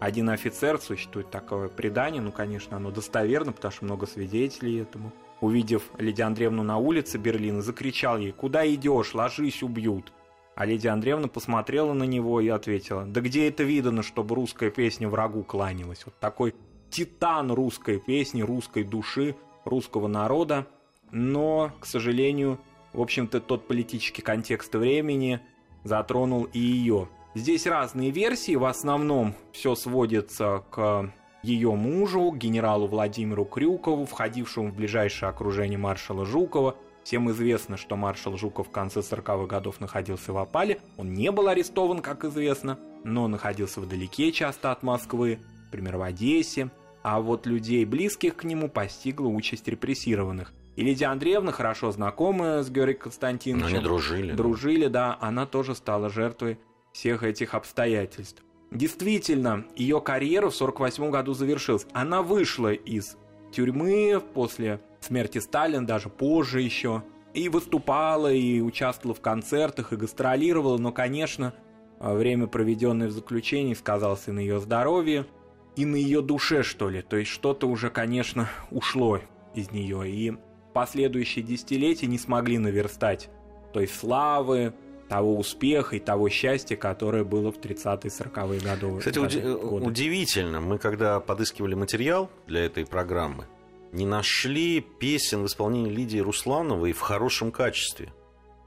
Один 0.00 0.30
офицер, 0.30 0.80
существует 0.80 1.30
такое 1.30 1.68
предание, 1.68 2.22
ну, 2.22 2.32
конечно, 2.32 2.78
оно 2.78 2.90
достоверно, 2.90 3.52
потому 3.52 3.72
что 3.72 3.84
много 3.84 4.06
свидетелей 4.06 4.80
этому. 4.80 5.12
Увидев 5.42 5.82
Лидию 5.98 6.26
Андреевну 6.26 6.62
на 6.62 6.78
улице 6.78 7.18
Берлина, 7.18 7.60
закричал 7.60 8.16
ей 8.16 8.32
«Куда 8.32 8.66
идешь? 8.66 9.14
Ложись, 9.14 9.62
убьют!» 9.62 10.12
А 10.54 10.64
Лидия 10.64 10.90
Андреевна 10.90 11.28
посмотрела 11.28 11.92
на 11.92 12.04
него 12.04 12.40
и 12.40 12.48
ответила, 12.48 13.04
да 13.04 13.20
где 13.20 13.48
это 13.48 13.62
видано, 13.64 14.02
чтобы 14.02 14.34
русская 14.34 14.70
песня 14.70 15.08
врагу 15.08 15.42
кланялась? 15.42 16.02
Вот 16.06 16.14
такой 16.20 16.54
титан 16.90 17.52
русской 17.52 17.98
песни, 17.98 18.42
русской 18.42 18.84
души, 18.84 19.36
русского 19.64 20.08
народа. 20.08 20.66
Но, 21.10 21.72
к 21.80 21.86
сожалению, 21.86 22.58
в 22.92 23.00
общем-то, 23.00 23.40
тот 23.40 23.66
политический 23.66 24.22
контекст 24.22 24.74
времени 24.74 25.40
затронул 25.84 26.44
и 26.44 26.58
ее. 26.58 27.08
Здесь 27.34 27.66
разные 27.66 28.10
версии, 28.10 28.56
в 28.56 28.64
основном 28.64 29.34
все 29.52 29.74
сводится 29.74 30.64
к 30.70 31.12
ее 31.42 31.74
мужу, 31.74 32.32
генералу 32.32 32.86
Владимиру 32.86 33.44
Крюкову, 33.44 34.04
входившему 34.04 34.70
в 34.70 34.74
ближайшее 34.74 35.30
окружение 35.30 35.78
маршала 35.78 36.24
Жукова, 36.24 36.76
Всем 37.04 37.30
известно, 37.30 37.76
что 37.76 37.96
маршал 37.96 38.36
Жуков 38.36 38.68
в 38.68 38.70
конце 38.70 39.00
40-х 39.00 39.46
годов 39.46 39.80
находился 39.80 40.32
в 40.32 40.38
опале. 40.38 40.80
Он 40.96 41.12
не 41.12 41.30
был 41.30 41.48
арестован, 41.48 42.00
как 42.00 42.24
известно, 42.24 42.78
но 43.04 43.26
находился 43.26 43.80
вдалеке 43.80 44.32
часто 44.32 44.70
от 44.70 44.82
Москвы, 44.82 45.40
например, 45.66 45.96
в 45.96 46.02
Одессе. 46.02 46.70
А 47.02 47.20
вот 47.20 47.46
людей, 47.46 47.84
близких 47.84 48.36
к 48.36 48.44
нему, 48.44 48.68
постигла 48.68 49.28
участь 49.28 49.68
репрессированных. 49.68 50.52
И 50.76 50.82
Лидия 50.82 51.06
Андреевна, 51.06 51.52
хорошо 51.52 51.90
знакомая 51.90 52.62
с 52.62 52.70
Георгием 52.70 53.00
Константиновичем, 53.00 53.76
Они 53.76 53.84
дружили. 53.84 54.32
дружили, 54.32 54.86
да, 54.86 55.18
она 55.20 55.46
тоже 55.46 55.74
стала 55.74 56.08
жертвой 56.10 56.58
всех 56.92 57.22
этих 57.22 57.54
обстоятельств. 57.54 58.42
Действительно, 58.70 59.64
ее 59.74 60.00
карьера 60.00 60.48
в 60.48 60.54
48 60.54 61.10
году 61.10 61.34
завершилась. 61.34 61.86
Она 61.92 62.22
вышла 62.22 62.72
из 62.72 63.16
тюрьмы 63.52 64.22
после 64.32 64.80
смерти 65.00 65.38
Сталина, 65.38 65.84
даже 65.84 66.08
позже 66.08 66.60
еще, 66.60 67.02
и 67.34 67.48
выступала, 67.48 68.32
и 68.32 68.60
участвовала 68.60 69.14
в 69.14 69.20
концертах, 69.20 69.92
и 69.92 69.96
гастролировала, 69.96 70.78
но, 70.78 70.92
конечно, 70.92 71.52
время, 71.98 72.46
проведенное 72.46 73.08
в 73.08 73.12
заключении, 73.12 73.74
сказалось 73.74 74.28
и 74.28 74.30
на 74.30 74.38
ее 74.38 74.60
здоровье, 74.60 75.26
и 75.76 75.84
на 75.84 75.96
ее 75.96 76.22
душе, 76.22 76.62
что 76.62 76.88
ли. 76.88 77.02
То 77.02 77.16
есть 77.16 77.30
что-то 77.30 77.68
уже, 77.68 77.90
конечно, 77.90 78.48
ушло 78.70 79.20
из 79.54 79.70
нее, 79.70 80.08
и 80.10 80.32
последующие 80.72 81.44
десятилетия 81.44 82.06
не 82.06 82.18
смогли 82.18 82.58
наверстать 82.58 83.28
той 83.72 83.86
славы, 83.88 84.74
того 85.08 85.36
успеха 85.36 85.96
и 85.96 85.98
того 85.98 86.28
счастья, 86.28 86.76
которое 86.76 87.24
было 87.24 87.50
в 87.50 87.58
30-е, 87.58 88.10
40-е 88.10 88.76
годы. 88.76 88.98
Кстати, 89.00 89.18
уди- 89.18 89.42
удивительно, 89.42 90.60
мы 90.60 90.78
когда 90.78 91.18
подыскивали 91.18 91.74
материал 91.74 92.30
для 92.46 92.64
этой 92.64 92.86
программы, 92.86 93.46
не 93.92 94.06
нашли 94.06 94.80
песен 94.80 95.42
в 95.42 95.46
исполнении 95.46 95.90
Лидии 95.90 96.20
Руслановой 96.20 96.92
в 96.92 97.00
хорошем 97.00 97.50
качестве. 97.50 98.12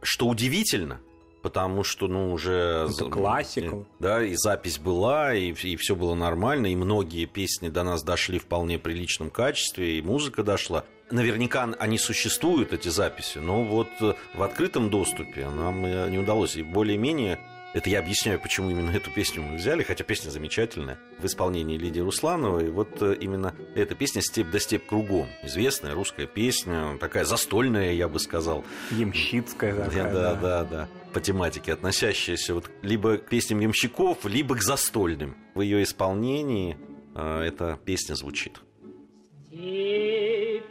Что 0.02 0.28
удивительно, 0.28 1.00
потому 1.44 1.84
что, 1.84 2.08
ну, 2.08 2.32
уже... 2.32 2.88
Это 2.90 3.06
классика. 3.06 3.86
Да, 4.00 4.24
и 4.24 4.34
запись 4.36 4.80
была, 4.80 5.36
и, 5.36 5.52
и 5.52 5.76
все 5.76 5.96
было 5.96 6.16
нормально, 6.16 6.72
и 6.72 6.76
многие 6.76 7.26
песни 7.26 7.70
до 7.70 7.84
нас 7.84 8.02
дошли 8.02 8.40
в 8.40 8.44
вполне 8.44 8.80
приличном 8.80 9.30
качестве, 9.30 10.00
и 10.00 10.02
музыка 10.02 10.42
дошла. 10.42 10.86
Наверняка 11.12 11.70
они 11.78 12.00
существуют, 12.00 12.74
эти 12.74 12.88
записи, 12.88 13.38
но 13.38 13.64
вот 13.64 13.90
в 14.00 14.42
открытом 14.42 14.90
доступе 14.90 15.50
нам 15.50 15.84
не 16.10 16.18
удалось. 16.18 16.56
И 16.56 16.64
более-менее 16.64 17.38
это 17.74 17.90
я 17.90 18.00
объясняю, 18.00 18.40
почему 18.40 18.70
именно 18.70 18.92
эту 18.92 19.12
песню 19.12 19.42
мы 19.42 19.58
взяли, 19.58 19.84
хотя 19.84 20.04
песня 20.04 20.30
замечательная, 20.30 20.98
в 21.20 21.26
исполнении 21.26 21.78
Лидии 21.78 22.00
Руслановой. 22.00 22.70
Вот 22.70 23.02
именно 23.02 23.54
эта 23.76 23.96
песня 23.96 24.22
«Степь 24.22 24.50
да 24.52 24.60
степь 24.60 24.86
кругом». 24.86 25.28
Известная 25.44 25.94
русская 25.94 26.26
песня, 26.26 26.98
такая 27.00 27.26
застольная, 27.26 27.92
я 27.94 28.08
бы 28.08 28.20
сказал. 28.20 28.64
Ямщицкая 28.92 29.76
такая. 29.76 30.04
Да, 30.04 30.36
да, 30.36 30.36
да, 30.36 30.64
да. 30.64 30.88
По 31.14 31.22
тематике, 31.22 31.74
относящаяся 31.74 32.56
вот 32.56 32.72
либо 32.82 33.18
к 33.18 33.30
песням 33.30 33.60
ямщиков, 33.60 34.26
либо 34.26 34.56
к 34.56 34.62
застольным. 34.64 35.38
В 35.54 35.62
ее 35.62 35.84
исполнении 35.84 36.78
э, 37.16 37.42
эта 37.42 37.78
песня 37.86 38.16
звучит. 38.16 38.60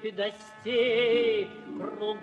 Степь 0.02 0.16
да 0.16 0.30
степь 0.30 1.48
кругом, 1.98 2.22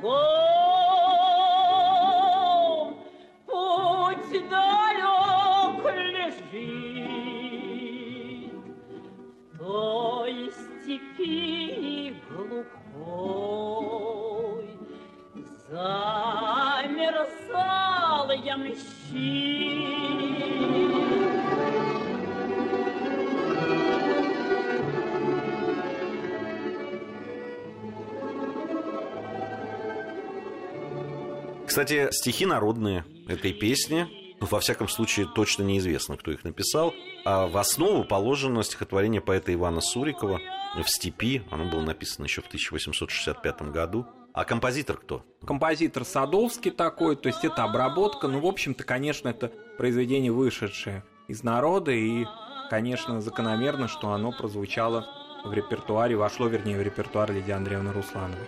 Кстати, 31.69 32.07
стихи 32.09 32.47
народные 32.47 33.05
этой 33.27 33.53
песни. 33.53 34.07
Во 34.39 34.59
всяком 34.59 34.87
случае, 34.89 35.27
точно 35.35 35.61
неизвестно, 35.61 36.17
кто 36.17 36.31
их 36.31 36.43
написал. 36.43 36.95
А 37.25 37.45
в 37.45 37.55
основу 37.57 38.03
положено 38.05 38.63
стихотворение 38.63 39.21
поэта 39.21 39.53
Ивана 39.53 39.79
Сурикова 39.79 40.41
«В 40.75 40.89
степи». 40.89 41.43
Оно 41.51 41.65
было 41.65 41.81
написано 41.81 42.25
еще 42.25 42.41
в 42.41 42.47
1865 42.47 43.61
году. 43.71 44.07
А 44.33 44.45
композитор 44.45 44.97
кто? 44.97 45.23
Композитор 45.45 46.05
Садовский 46.05 46.71
такой, 46.71 47.15
то 47.15 47.27
есть 47.27 47.45
это 47.45 47.63
обработка. 47.63 48.27
Ну, 48.27 48.39
в 48.39 48.47
общем-то, 48.47 48.83
конечно, 48.83 49.29
это 49.29 49.51
произведение 49.77 50.31
вышедшее 50.31 51.03
из 51.27 51.43
народа, 51.43 51.91
и, 51.91 52.25
конечно, 52.71 53.21
закономерно, 53.21 53.87
что 53.87 54.11
оно 54.11 54.31
прозвучало 54.31 55.07
в 55.45 55.53
репертуаре, 55.53 56.15
вошло, 56.15 56.47
вернее, 56.47 56.79
в 56.79 56.81
репертуар 56.81 57.31
Лидии 57.31 57.51
Андреевны 57.51 57.93
Руслановой. 57.93 58.47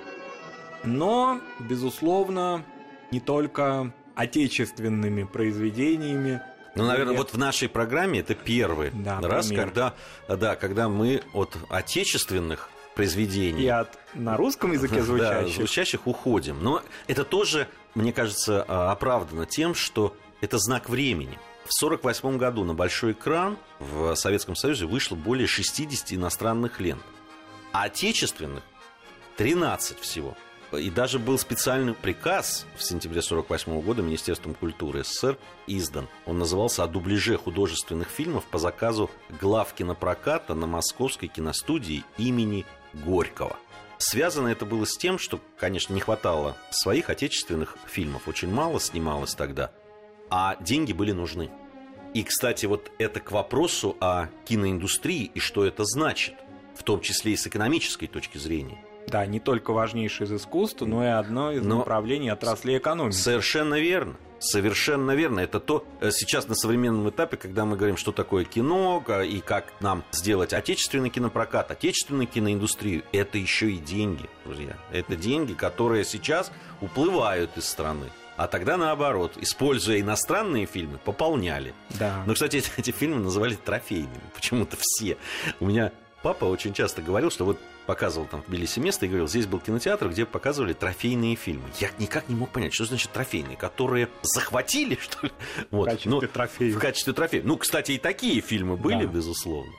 Но, 0.83 1.39
безусловно, 1.59 2.65
не 3.11 3.19
только 3.19 3.93
отечественными 4.15 5.23
произведениями. 5.23 6.41
Ну, 6.75 6.85
наверное, 6.85 7.17
вот 7.17 7.33
в 7.33 7.37
нашей 7.37 7.67
программе 7.67 8.19
это 8.19 8.33
первый 8.33 8.91
да, 8.91 9.19
раз, 9.19 9.47
пример. 9.47 9.65
когда, 9.65 9.93
да, 10.29 10.55
когда 10.55 10.87
мы 10.87 11.21
от 11.33 11.57
отечественных 11.69 12.69
произведений 12.95 13.63
И 13.63 13.67
от 13.67 13.97
на 14.13 14.37
русском 14.37 14.71
языке 14.71 14.95
да, 14.97 15.01
звучащих. 15.03 15.55
звучащих 15.55 16.07
уходим. 16.07 16.63
Но 16.63 16.81
это 17.07 17.23
тоже, 17.23 17.67
мне 17.95 18.13
кажется, 18.13 18.65
а, 18.67 18.91
оправдано 18.91 19.45
тем, 19.45 19.75
что 19.75 20.15
это 20.39 20.57
знак 20.57 20.89
времени. 20.89 21.37
В 21.65 21.75
1948 21.83 22.37
году 22.37 22.63
на 22.63 22.73
большой 22.73 23.11
экран 23.13 23.57
в 23.79 24.15
Советском 24.15 24.55
Союзе 24.55 24.85
вышло 24.85 25.15
более 25.15 25.47
60 25.47 26.13
иностранных 26.13 26.79
лент, 26.79 27.03
а 27.71 27.83
отечественных 27.83 28.63
13 29.37 29.99
всего. 29.99 30.35
И 30.71 30.89
даже 30.89 31.19
был 31.19 31.37
специальный 31.37 31.93
приказ 31.93 32.65
в 32.77 32.83
сентябре 32.83 33.19
1948 33.19 33.81
года 33.81 34.01
Министерством 34.01 34.53
культуры 34.53 35.03
СССР 35.03 35.37
издан. 35.67 36.07
Он 36.25 36.39
назывался 36.39 36.83
«О 36.83 36.87
дубляже 36.87 37.37
художественных 37.37 38.07
фильмов 38.07 38.45
по 38.45 38.57
заказу 38.57 39.09
глав 39.41 39.73
кинопроката 39.73 40.55
на 40.55 40.67
Московской 40.67 41.27
киностудии 41.27 42.05
имени 42.17 42.65
Горького». 42.93 43.57
Связано 43.97 44.47
это 44.47 44.65
было 44.65 44.85
с 44.85 44.97
тем, 44.97 45.19
что, 45.19 45.39
конечно, 45.59 45.93
не 45.93 45.99
хватало 45.99 46.57
своих 46.71 47.09
отечественных 47.09 47.77
фильмов. 47.85 48.27
Очень 48.27 48.49
мало 48.49 48.79
снималось 48.79 49.35
тогда. 49.35 49.71
А 50.29 50.55
деньги 50.61 50.93
были 50.93 51.11
нужны. 51.11 51.51
И, 52.13 52.23
кстати, 52.23 52.65
вот 52.65 52.91
это 52.97 53.19
к 53.19 53.31
вопросу 53.31 53.95
о 53.99 54.27
киноиндустрии 54.45 55.31
и 55.33 55.39
что 55.39 55.65
это 55.65 55.83
значит, 55.85 56.33
в 56.75 56.83
том 56.83 57.01
числе 57.01 57.33
и 57.33 57.37
с 57.37 57.45
экономической 57.45 58.07
точки 58.07 58.37
зрения. 58.37 58.83
Да, 59.07 59.25
не 59.25 59.39
только 59.39 59.71
важнейшее 59.73 60.27
из 60.27 60.33
искусств, 60.33 60.81
но 60.81 61.03
и 61.03 61.07
одно 61.07 61.51
из 61.51 61.63
Но- 61.63 61.79
направлений 61.79 62.29
отраслей 62.29 62.77
экономики. 62.77 63.15
Совершенно 63.15 63.79
верно. 63.79 64.15
Совершенно 64.39 65.11
верно. 65.11 65.39
Это 65.41 65.59
то 65.59 65.85
э, 65.99 66.09
сейчас 66.11 66.47
на 66.47 66.55
современном 66.55 67.07
этапе, 67.09 67.37
когда 67.37 67.63
мы 67.65 67.77
говорим, 67.77 67.95
что 67.97 68.11
такое 68.11 68.43
кино 68.43 69.03
и 69.23 69.39
как 69.39 69.71
нам 69.81 70.03
сделать 70.11 70.51
отечественный 70.53 71.09
кинопрокат, 71.11 71.69
отечественную 71.69 72.27
киноиндустрию, 72.27 73.03
это 73.11 73.37
еще 73.37 73.69
и 73.71 73.77
деньги, 73.77 74.27
друзья. 74.45 74.77
Это 74.91 75.15
деньги, 75.15 75.53
которые 75.53 76.05
сейчас 76.05 76.51
уплывают 76.81 77.55
из 77.57 77.65
страны. 77.69 78.07
А 78.37 78.47
тогда 78.47 78.77
наоборот, 78.77 79.33
используя 79.39 79.99
иностранные 79.99 80.65
фильмы, 80.65 80.97
пополняли. 80.97 81.75
Да. 81.99 82.23
Но, 82.25 82.33
кстати, 82.33 82.57
эти, 82.57 82.71
эти 82.77 82.89
фильмы 82.89 83.19
называли 83.19 83.53
трофейными. 83.53 84.09
Почему-то 84.33 84.75
все. 84.79 85.17
У 85.59 85.67
меня 85.67 85.91
папа 86.23 86.45
очень 86.45 86.73
часто 86.73 87.03
говорил, 87.03 87.29
что 87.29 87.45
вот 87.45 87.59
показывал 87.85 88.27
там 88.27 88.41
в 88.43 88.47
Тбилиси 88.47 88.79
место 88.79 89.05
и 89.05 89.09
говорил, 89.09 89.27
здесь 89.27 89.45
был 89.47 89.59
кинотеатр, 89.59 90.09
где 90.09 90.25
показывали 90.25 90.73
трофейные 90.73 91.35
фильмы. 91.35 91.63
Я 91.79 91.89
никак 91.99 92.29
не 92.29 92.35
мог 92.35 92.49
понять, 92.49 92.73
что 92.73 92.85
значит 92.85 93.11
трофейные, 93.11 93.57
которые 93.57 94.07
захватили, 94.21 94.95
что 95.01 95.25
ли? 95.27 95.31
Вот. 95.71 95.87
В 95.87 95.91
качестве 95.91 96.11
Ну, 96.11 96.21
трофеев. 96.21 96.75
В 96.75 96.79
качестве 96.79 97.13
трофеев. 97.13 97.43
Ну, 97.43 97.57
кстати, 97.57 97.93
и 97.93 97.97
такие 97.97 98.41
фильмы 98.41 98.77
были, 98.77 99.05
Да. 99.05 99.11
безусловно. 99.11 99.71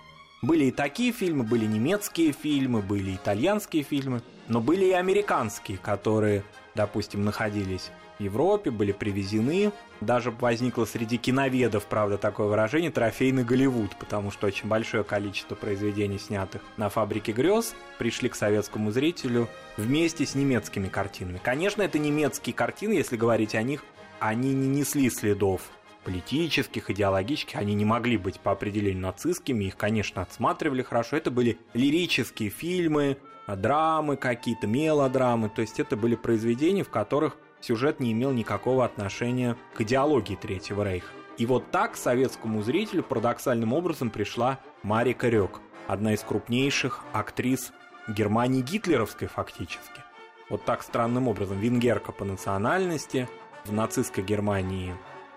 Были 0.42 0.64
и 0.66 0.70
такие 0.72 1.12
фильмы, 1.12 1.44
были 1.44 1.66
немецкие 1.66 2.32
фильмы, 2.32 2.82
были 2.82 3.14
итальянские 3.14 3.84
фильмы, 3.84 4.22
но 4.48 4.60
были 4.60 4.86
и 4.86 4.90
американские, 4.92 5.78
которые, 5.78 6.42
допустим, 6.74 7.24
находились 7.24 7.90
Европе, 8.22 8.70
были 8.70 8.92
привезены. 8.92 9.72
Даже 10.00 10.30
возникло 10.30 10.84
среди 10.84 11.16
киноведов, 11.16 11.86
правда, 11.86 12.18
такое 12.18 12.48
выражение 12.48 12.90
«трофейный 12.90 13.44
Голливуд», 13.44 13.96
потому 13.96 14.30
что 14.30 14.46
очень 14.46 14.68
большое 14.68 15.04
количество 15.04 15.54
произведений, 15.54 16.18
снятых 16.18 16.62
на 16.76 16.88
«Фабрике 16.88 17.32
грез», 17.32 17.74
пришли 17.98 18.28
к 18.28 18.34
советскому 18.34 18.90
зрителю 18.90 19.48
вместе 19.76 20.26
с 20.26 20.34
немецкими 20.34 20.88
картинами. 20.88 21.40
Конечно, 21.42 21.82
это 21.82 21.98
немецкие 21.98 22.54
картины, 22.54 22.94
если 22.94 23.16
говорить 23.16 23.54
о 23.54 23.62
них, 23.62 23.84
они 24.18 24.54
не 24.54 24.68
несли 24.68 25.10
следов 25.10 25.62
политических, 26.04 26.90
идеологических, 26.90 27.56
они 27.56 27.74
не 27.74 27.84
могли 27.84 28.16
быть 28.16 28.40
по 28.40 28.52
определению 28.52 29.02
нацистскими, 29.02 29.64
их, 29.64 29.76
конечно, 29.76 30.22
отсматривали 30.22 30.82
хорошо. 30.82 31.16
Это 31.16 31.30
были 31.30 31.58
лирические 31.74 32.50
фильмы, 32.50 33.18
драмы 33.46 34.16
какие-то, 34.16 34.66
мелодрамы, 34.66 35.48
то 35.48 35.62
есть 35.62 35.80
это 35.80 35.96
были 35.96 36.14
произведения, 36.14 36.84
в 36.84 36.90
которых 36.90 37.36
сюжет 37.62 38.00
не 38.00 38.12
имел 38.12 38.32
никакого 38.32 38.84
отношения 38.84 39.56
к 39.74 39.80
идеологии 39.80 40.36
Третьего 40.36 40.82
Рейха. 40.82 41.12
И 41.38 41.46
вот 41.46 41.70
так 41.70 41.96
советскому 41.96 42.62
зрителю 42.62 43.02
парадоксальным 43.02 43.72
образом 43.72 44.10
пришла 44.10 44.58
Марика 44.82 45.28
Рёк, 45.28 45.60
одна 45.86 46.12
из 46.12 46.20
крупнейших 46.20 47.00
актрис 47.12 47.72
Германии 48.08 48.60
гитлеровской 48.60 49.28
фактически. 49.28 50.02
Вот 50.50 50.64
так 50.64 50.82
странным 50.82 51.28
образом. 51.28 51.58
Венгерка 51.58 52.12
по 52.12 52.24
национальности, 52.24 53.28
в 53.64 53.72
нацистской 53.72 54.22
Германии 54.22 54.94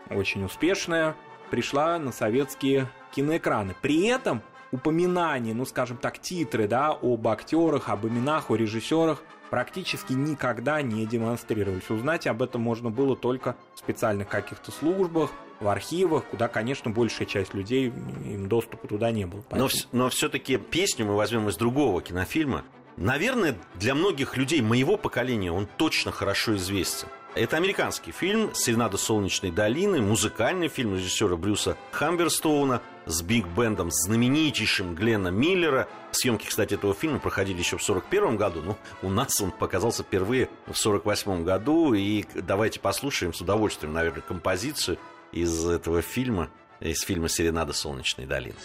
очень 0.10 0.44
успешная, 0.44 1.16
пришла 1.50 1.98
на 2.00 2.12
советские 2.12 2.90
киноэкраны. 3.12 3.76
При 3.82 4.08
этом 4.08 4.42
упоминания, 4.72 5.54
ну 5.54 5.66
скажем 5.66 5.98
так, 5.98 6.20
титры, 6.20 6.68
да, 6.68 6.90
об 6.90 7.28
актерах, 7.28 7.90
об 7.90 8.06
именах, 8.06 8.50
о 8.50 8.56
режиссерах 8.56 9.24
практически 9.50 10.14
никогда 10.14 10.82
не 10.82 11.06
демонстрировались. 11.06 11.90
Узнать 11.90 12.28
об 12.28 12.42
этом 12.42 12.62
можно 12.62 12.90
было 12.90 13.16
только 13.16 13.56
в 13.76 13.80
специальных 13.80 14.28
каких-то 14.28 14.72
службах, 14.72 15.32
в 15.60 15.68
архивах, 15.68 16.26
куда, 16.26 16.48
конечно, 16.48 16.92
большая 16.92 17.28
часть 17.28 17.54
людей, 17.54 17.88
им 17.88 18.48
доступа 18.50 18.88
туда 18.88 19.12
не 19.12 19.26
было. 19.26 19.40
Но, 19.40 19.46
Поэтому- 19.68 19.70
но 19.94 20.10
все-таки 20.10 20.58
песню 20.58 21.06
мы 21.06 21.16
возьмем 21.16 21.48
из 21.50 21.56
другого 21.56 22.02
кинофильма. 22.02 22.64
Наверное, 22.98 23.58
для 23.76 23.94
многих 23.96 24.38
людей 24.38 24.62
моего 24.62 24.98
поколения 24.98 25.52
он 25.52 25.68
точно 25.78 26.12
хорошо 26.12 26.56
известен. 26.56 27.08
Это 27.36 27.58
американский 27.58 28.14
фильм 28.14 28.56
«Серенада 28.56 28.96
солнечной 28.96 29.52
долины», 29.52 30.02
музыкальный 30.02 30.70
фильм 30.70 30.96
режиссера 30.96 31.36
Брюса 31.36 31.76
Хамберстоуна 31.92 32.82
с 33.06 33.22
биг-бендом 33.22 33.92
знаменитейшим 33.92 34.96
Глена 34.96 35.28
Миллера. 35.28 35.90
Съемки, 36.12 36.48
кстати, 36.48 36.76
этого 36.76 36.94
фильма 36.94 37.20
проходили 37.20 37.58
еще 37.58 37.78
в 37.78 37.84
1941 37.84 38.38
году, 38.38 38.62
но 38.62 38.78
у 39.02 39.10
нас 39.12 39.42
он 39.42 39.52
показался 39.52 40.04
впервые 40.04 40.46
в 40.66 40.80
1948 40.80 41.44
году. 41.44 41.94
И 41.94 42.24
давайте 42.36 42.80
послушаем 42.80 43.34
с 43.34 43.42
удовольствием, 43.42 43.92
наверное, 43.92 44.22
композицию 44.22 44.98
из 45.34 45.68
этого 45.68 46.02
фильма, 46.02 46.50
из 46.80 47.02
фильма 47.02 47.28
«Серенада 47.28 47.74
солнечной 47.74 48.28
долины». 48.28 48.56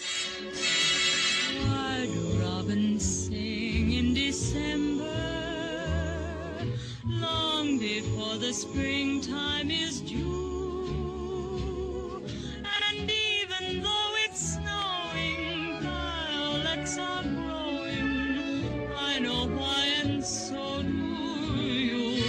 Springtime 8.61 9.71
is 9.71 10.01
due. 10.03 10.91
And 12.85 13.11
even 13.33 13.83
though 13.83 14.13
it's 14.25 14.43
snowing, 14.57 15.81
violets 15.81 16.99
are 16.99 17.23
growing. 17.23 18.91
I 19.13 19.19
know 19.25 19.49
why, 19.59 19.85
and 20.05 20.23
so 20.23 20.83
do 20.83 21.57
you. 21.63 22.21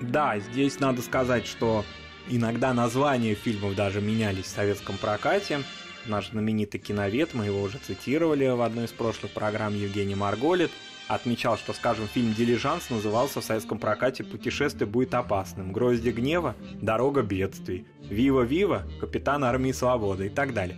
Да, 0.00 0.38
здесь 0.38 0.80
надо 0.80 1.02
сказать, 1.02 1.46
что 1.46 1.84
иногда 2.28 2.72
названия 2.72 3.34
фильмов 3.34 3.74
даже 3.74 4.00
менялись 4.00 4.46
в 4.46 4.48
советском 4.48 4.96
прокате. 4.96 5.64
Наш 6.06 6.30
знаменитый 6.30 6.80
киновед, 6.80 7.34
мы 7.34 7.44
его 7.44 7.60
уже 7.62 7.78
цитировали 7.78 8.48
в 8.48 8.62
одной 8.62 8.86
из 8.86 8.90
прошлых 8.90 9.32
программ, 9.32 9.74
Евгений 9.74 10.14
Марголит, 10.16 10.70
отмечал, 11.08 11.56
что, 11.58 11.72
скажем, 11.72 12.06
фильм 12.08 12.32
«Дилижанс» 12.34 12.90
назывался 12.90 13.40
в 13.40 13.44
советском 13.44 13.78
прокате 13.78 14.24
«Путешествие 14.24 14.86
будет 14.86 15.14
опасным», 15.14 15.72
«Грозди 15.72 16.10
гнева», 16.10 16.54
«Дорога 16.80 17.22
бедствий», 17.22 17.86
«Вива-вива», 18.08 18.84
«Капитан 19.00 19.44
армии 19.44 19.72
свободы» 19.72 20.26
и 20.26 20.30
так 20.30 20.54
далее. 20.54 20.76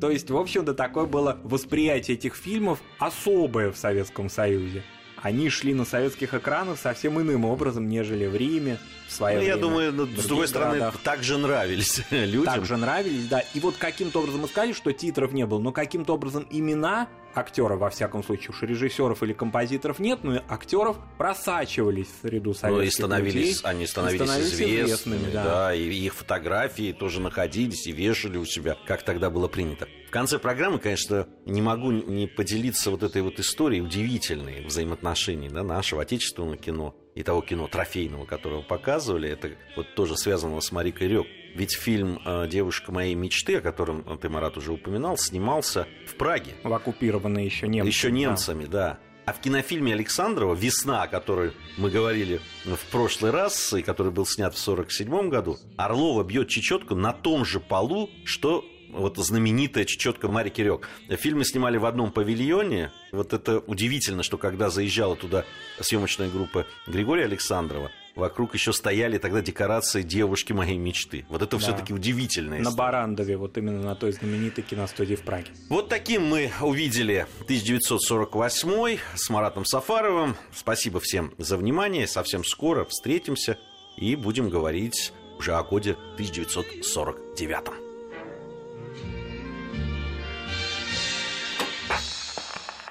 То 0.00 0.10
есть, 0.10 0.30
в 0.30 0.36
общем-то, 0.36 0.74
такое 0.74 1.06
было 1.06 1.38
восприятие 1.42 2.16
этих 2.16 2.34
фильмов 2.34 2.80
особое 2.98 3.70
в 3.72 3.78
Советском 3.78 4.28
Союзе. 4.28 4.82
Они 5.22 5.48
шли 5.48 5.72
на 5.72 5.86
советских 5.86 6.34
экранах 6.34 6.78
совсем 6.78 7.18
иным 7.20 7.46
образом, 7.46 7.88
нежели 7.88 8.26
в 8.26 8.36
Риме, 8.36 8.78
в 9.08 9.12
свое 9.12 9.38
Ну, 9.38 9.42
я 9.42 9.54
время. 9.54 9.60
думаю, 9.68 9.92
ну, 9.92 10.06
с 10.06 10.26
другой 10.26 10.46
стороны, 10.46 10.78
городах. 10.78 11.00
также 11.00 11.38
нравились 11.38 12.02
людям. 12.10 12.44
также 12.54 12.76
нравились, 12.76 13.26
да. 13.26 13.40
И 13.54 13.60
вот 13.60 13.76
каким-то 13.76 14.20
образом 14.20 14.42
мы 14.42 14.48
сказали, 14.48 14.72
что 14.74 14.92
титров 14.92 15.32
не 15.32 15.46
было, 15.46 15.58
но 15.58 15.72
каким-то 15.72 16.12
образом 16.14 16.46
имена 16.50 17.08
актеров, 17.36 17.78
во 17.80 17.90
всяком 17.90 18.22
случае, 18.24 18.50
уж 18.50 18.62
режиссеров 18.62 19.22
или 19.22 19.32
композиторов 19.32 19.98
нет, 19.98 20.24
но 20.24 20.40
актеров 20.48 20.96
просачивались 21.18 22.06
в 22.08 22.26
среду 22.26 22.50
Ну, 22.50 22.54
советских 22.54 22.88
и 22.88 22.90
становились, 22.90 23.34
людей. 23.34 23.60
они 23.64 23.86
становились, 23.86 24.20
И 24.20 24.24
становились 24.24 24.52
известными, 24.52 24.84
известными, 24.84 25.30
да. 25.32 25.44
да. 25.44 25.74
и 25.74 25.82
их 25.92 26.14
фотографии 26.14 26.92
тоже 26.92 27.20
находились 27.20 27.86
и 27.86 27.92
вешали 27.92 28.38
у 28.38 28.44
себя, 28.44 28.76
как 28.86 29.02
тогда 29.02 29.30
было 29.30 29.48
принято. 29.48 29.88
В 30.08 30.10
конце 30.10 30.38
программы, 30.38 30.78
конечно, 30.78 31.26
не 31.44 31.60
могу 31.60 31.90
не 31.90 32.26
поделиться 32.26 32.90
вот 32.90 33.02
этой 33.02 33.22
вот 33.22 33.38
историей 33.38 33.82
удивительной 33.82 34.64
взаимоотношений 34.64 35.48
да, 35.48 35.62
нашего 35.62 36.02
отечественного 36.02 36.56
кино 36.56 36.94
и 37.14 37.22
того 37.22 37.40
кино 37.42 37.66
трофейного, 37.66 38.24
которого 38.24 38.62
показывали. 38.62 39.28
Это 39.28 39.50
вот 39.76 39.94
тоже 39.94 40.16
связано 40.16 40.60
с 40.60 40.70
Марикой 40.72 41.08
Рёк. 41.08 41.26
Ведь 41.56 41.72
фильм 41.72 42.20
э, 42.22 42.46
«Девушка 42.48 42.92
моей 42.92 43.14
мечты», 43.14 43.56
о 43.56 43.60
котором 43.62 44.18
ты, 44.18 44.28
Марат, 44.28 44.58
уже 44.58 44.72
упоминал, 44.72 45.16
снимался 45.16 45.86
в 46.06 46.14
Праге. 46.16 46.52
В 46.62 46.72
оккупированные 46.72 47.46
еще 47.46 47.66
немцами. 47.66 47.88
Еще 47.88 48.08
да. 48.08 48.14
немцами, 48.14 48.64
да. 48.66 48.98
А 49.24 49.32
в 49.32 49.40
кинофильме 49.40 49.94
Александрова 49.94 50.54
«Весна», 50.54 51.04
о 51.04 51.08
которой 51.08 51.52
мы 51.78 51.90
говорили 51.90 52.42
в 52.66 52.78
прошлый 52.92 53.30
раз, 53.30 53.72
и 53.72 53.80
который 53.80 54.12
был 54.12 54.26
снят 54.26 54.54
в 54.54 54.62
1947 54.62 55.30
году, 55.30 55.56
Орлова 55.78 56.24
бьет 56.24 56.48
чечетку 56.48 56.94
на 56.94 57.14
том 57.14 57.46
же 57.46 57.58
полу, 57.58 58.10
что 58.26 58.62
вот 58.90 59.16
знаменитая 59.16 59.86
чечетка 59.86 60.28
Мари 60.28 60.50
Кирек. 60.50 60.90
Фильмы 61.08 61.46
снимали 61.46 61.78
в 61.78 61.86
одном 61.86 62.12
павильоне. 62.12 62.92
Вот 63.12 63.32
это 63.32 63.60
удивительно, 63.60 64.22
что 64.22 64.36
когда 64.36 64.68
заезжала 64.68 65.16
туда 65.16 65.46
съемочная 65.80 66.28
группа 66.28 66.66
Григория 66.86 67.24
Александрова, 67.24 67.90
вокруг 68.16 68.54
еще 68.54 68.72
стояли 68.72 69.18
тогда 69.18 69.40
декорации 69.42 70.02
девушки 70.02 70.52
моей 70.52 70.78
мечты. 70.78 71.24
Вот 71.28 71.42
это 71.42 71.56
Да. 71.56 71.62
все-таки 71.62 71.92
удивительная 71.92 72.58
На 72.58 72.62
история. 72.62 72.76
Барандове, 72.76 73.36
вот 73.36 73.56
именно 73.58 73.82
на 73.82 73.94
той 73.94 74.12
знаменитой 74.12 74.64
киностудии 74.64 75.14
в 75.14 75.22
Праге. 75.22 75.48
Вот 75.68 75.88
таким 75.88 76.26
мы 76.26 76.50
увидели 76.60 77.26
1948 77.44 78.98
с 79.14 79.30
Маратом 79.30 79.64
Сафаровым. 79.64 80.34
Спасибо 80.54 80.98
всем 81.00 81.32
за 81.38 81.56
внимание. 81.56 82.06
Совсем 82.06 82.44
скоро 82.44 82.84
встретимся 82.86 83.58
и 83.96 84.16
будем 84.16 84.48
говорить 84.50 85.12
уже 85.38 85.54
о 85.54 85.62
годе 85.62 85.92
1949. 86.14 87.72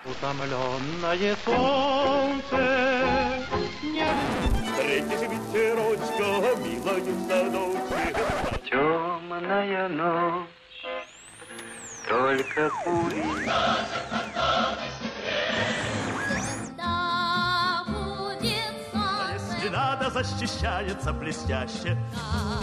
Утомленное 0.05 1.35
солнце 1.43 2.61
не 3.83 4.44
Летишь 5.05 5.29
ветерочком, 5.29 6.63
милою 6.63 7.13
в 7.13 7.27
садочке. 7.27 8.15
Темная 8.69 9.87
ночь, 9.89 10.47
только. 12.07 12.71
Если 19.33 19.69
надо, 19.69 20.09
защищается 20.09 21.13
блестяще. 21.13 21.97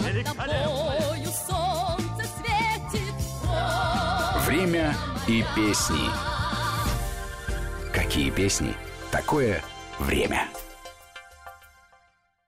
Великолепно. 0.01 1.23
солнце 1.47 2.27
светит. 2.37 3.13
Время 4.45 4.93
и 5.27 5.45
песни. 5.55 6.09
Какие 7.93 8.31
песни? 8.31 8.75
Такое 9.11 9.63
время. 9.99 10.49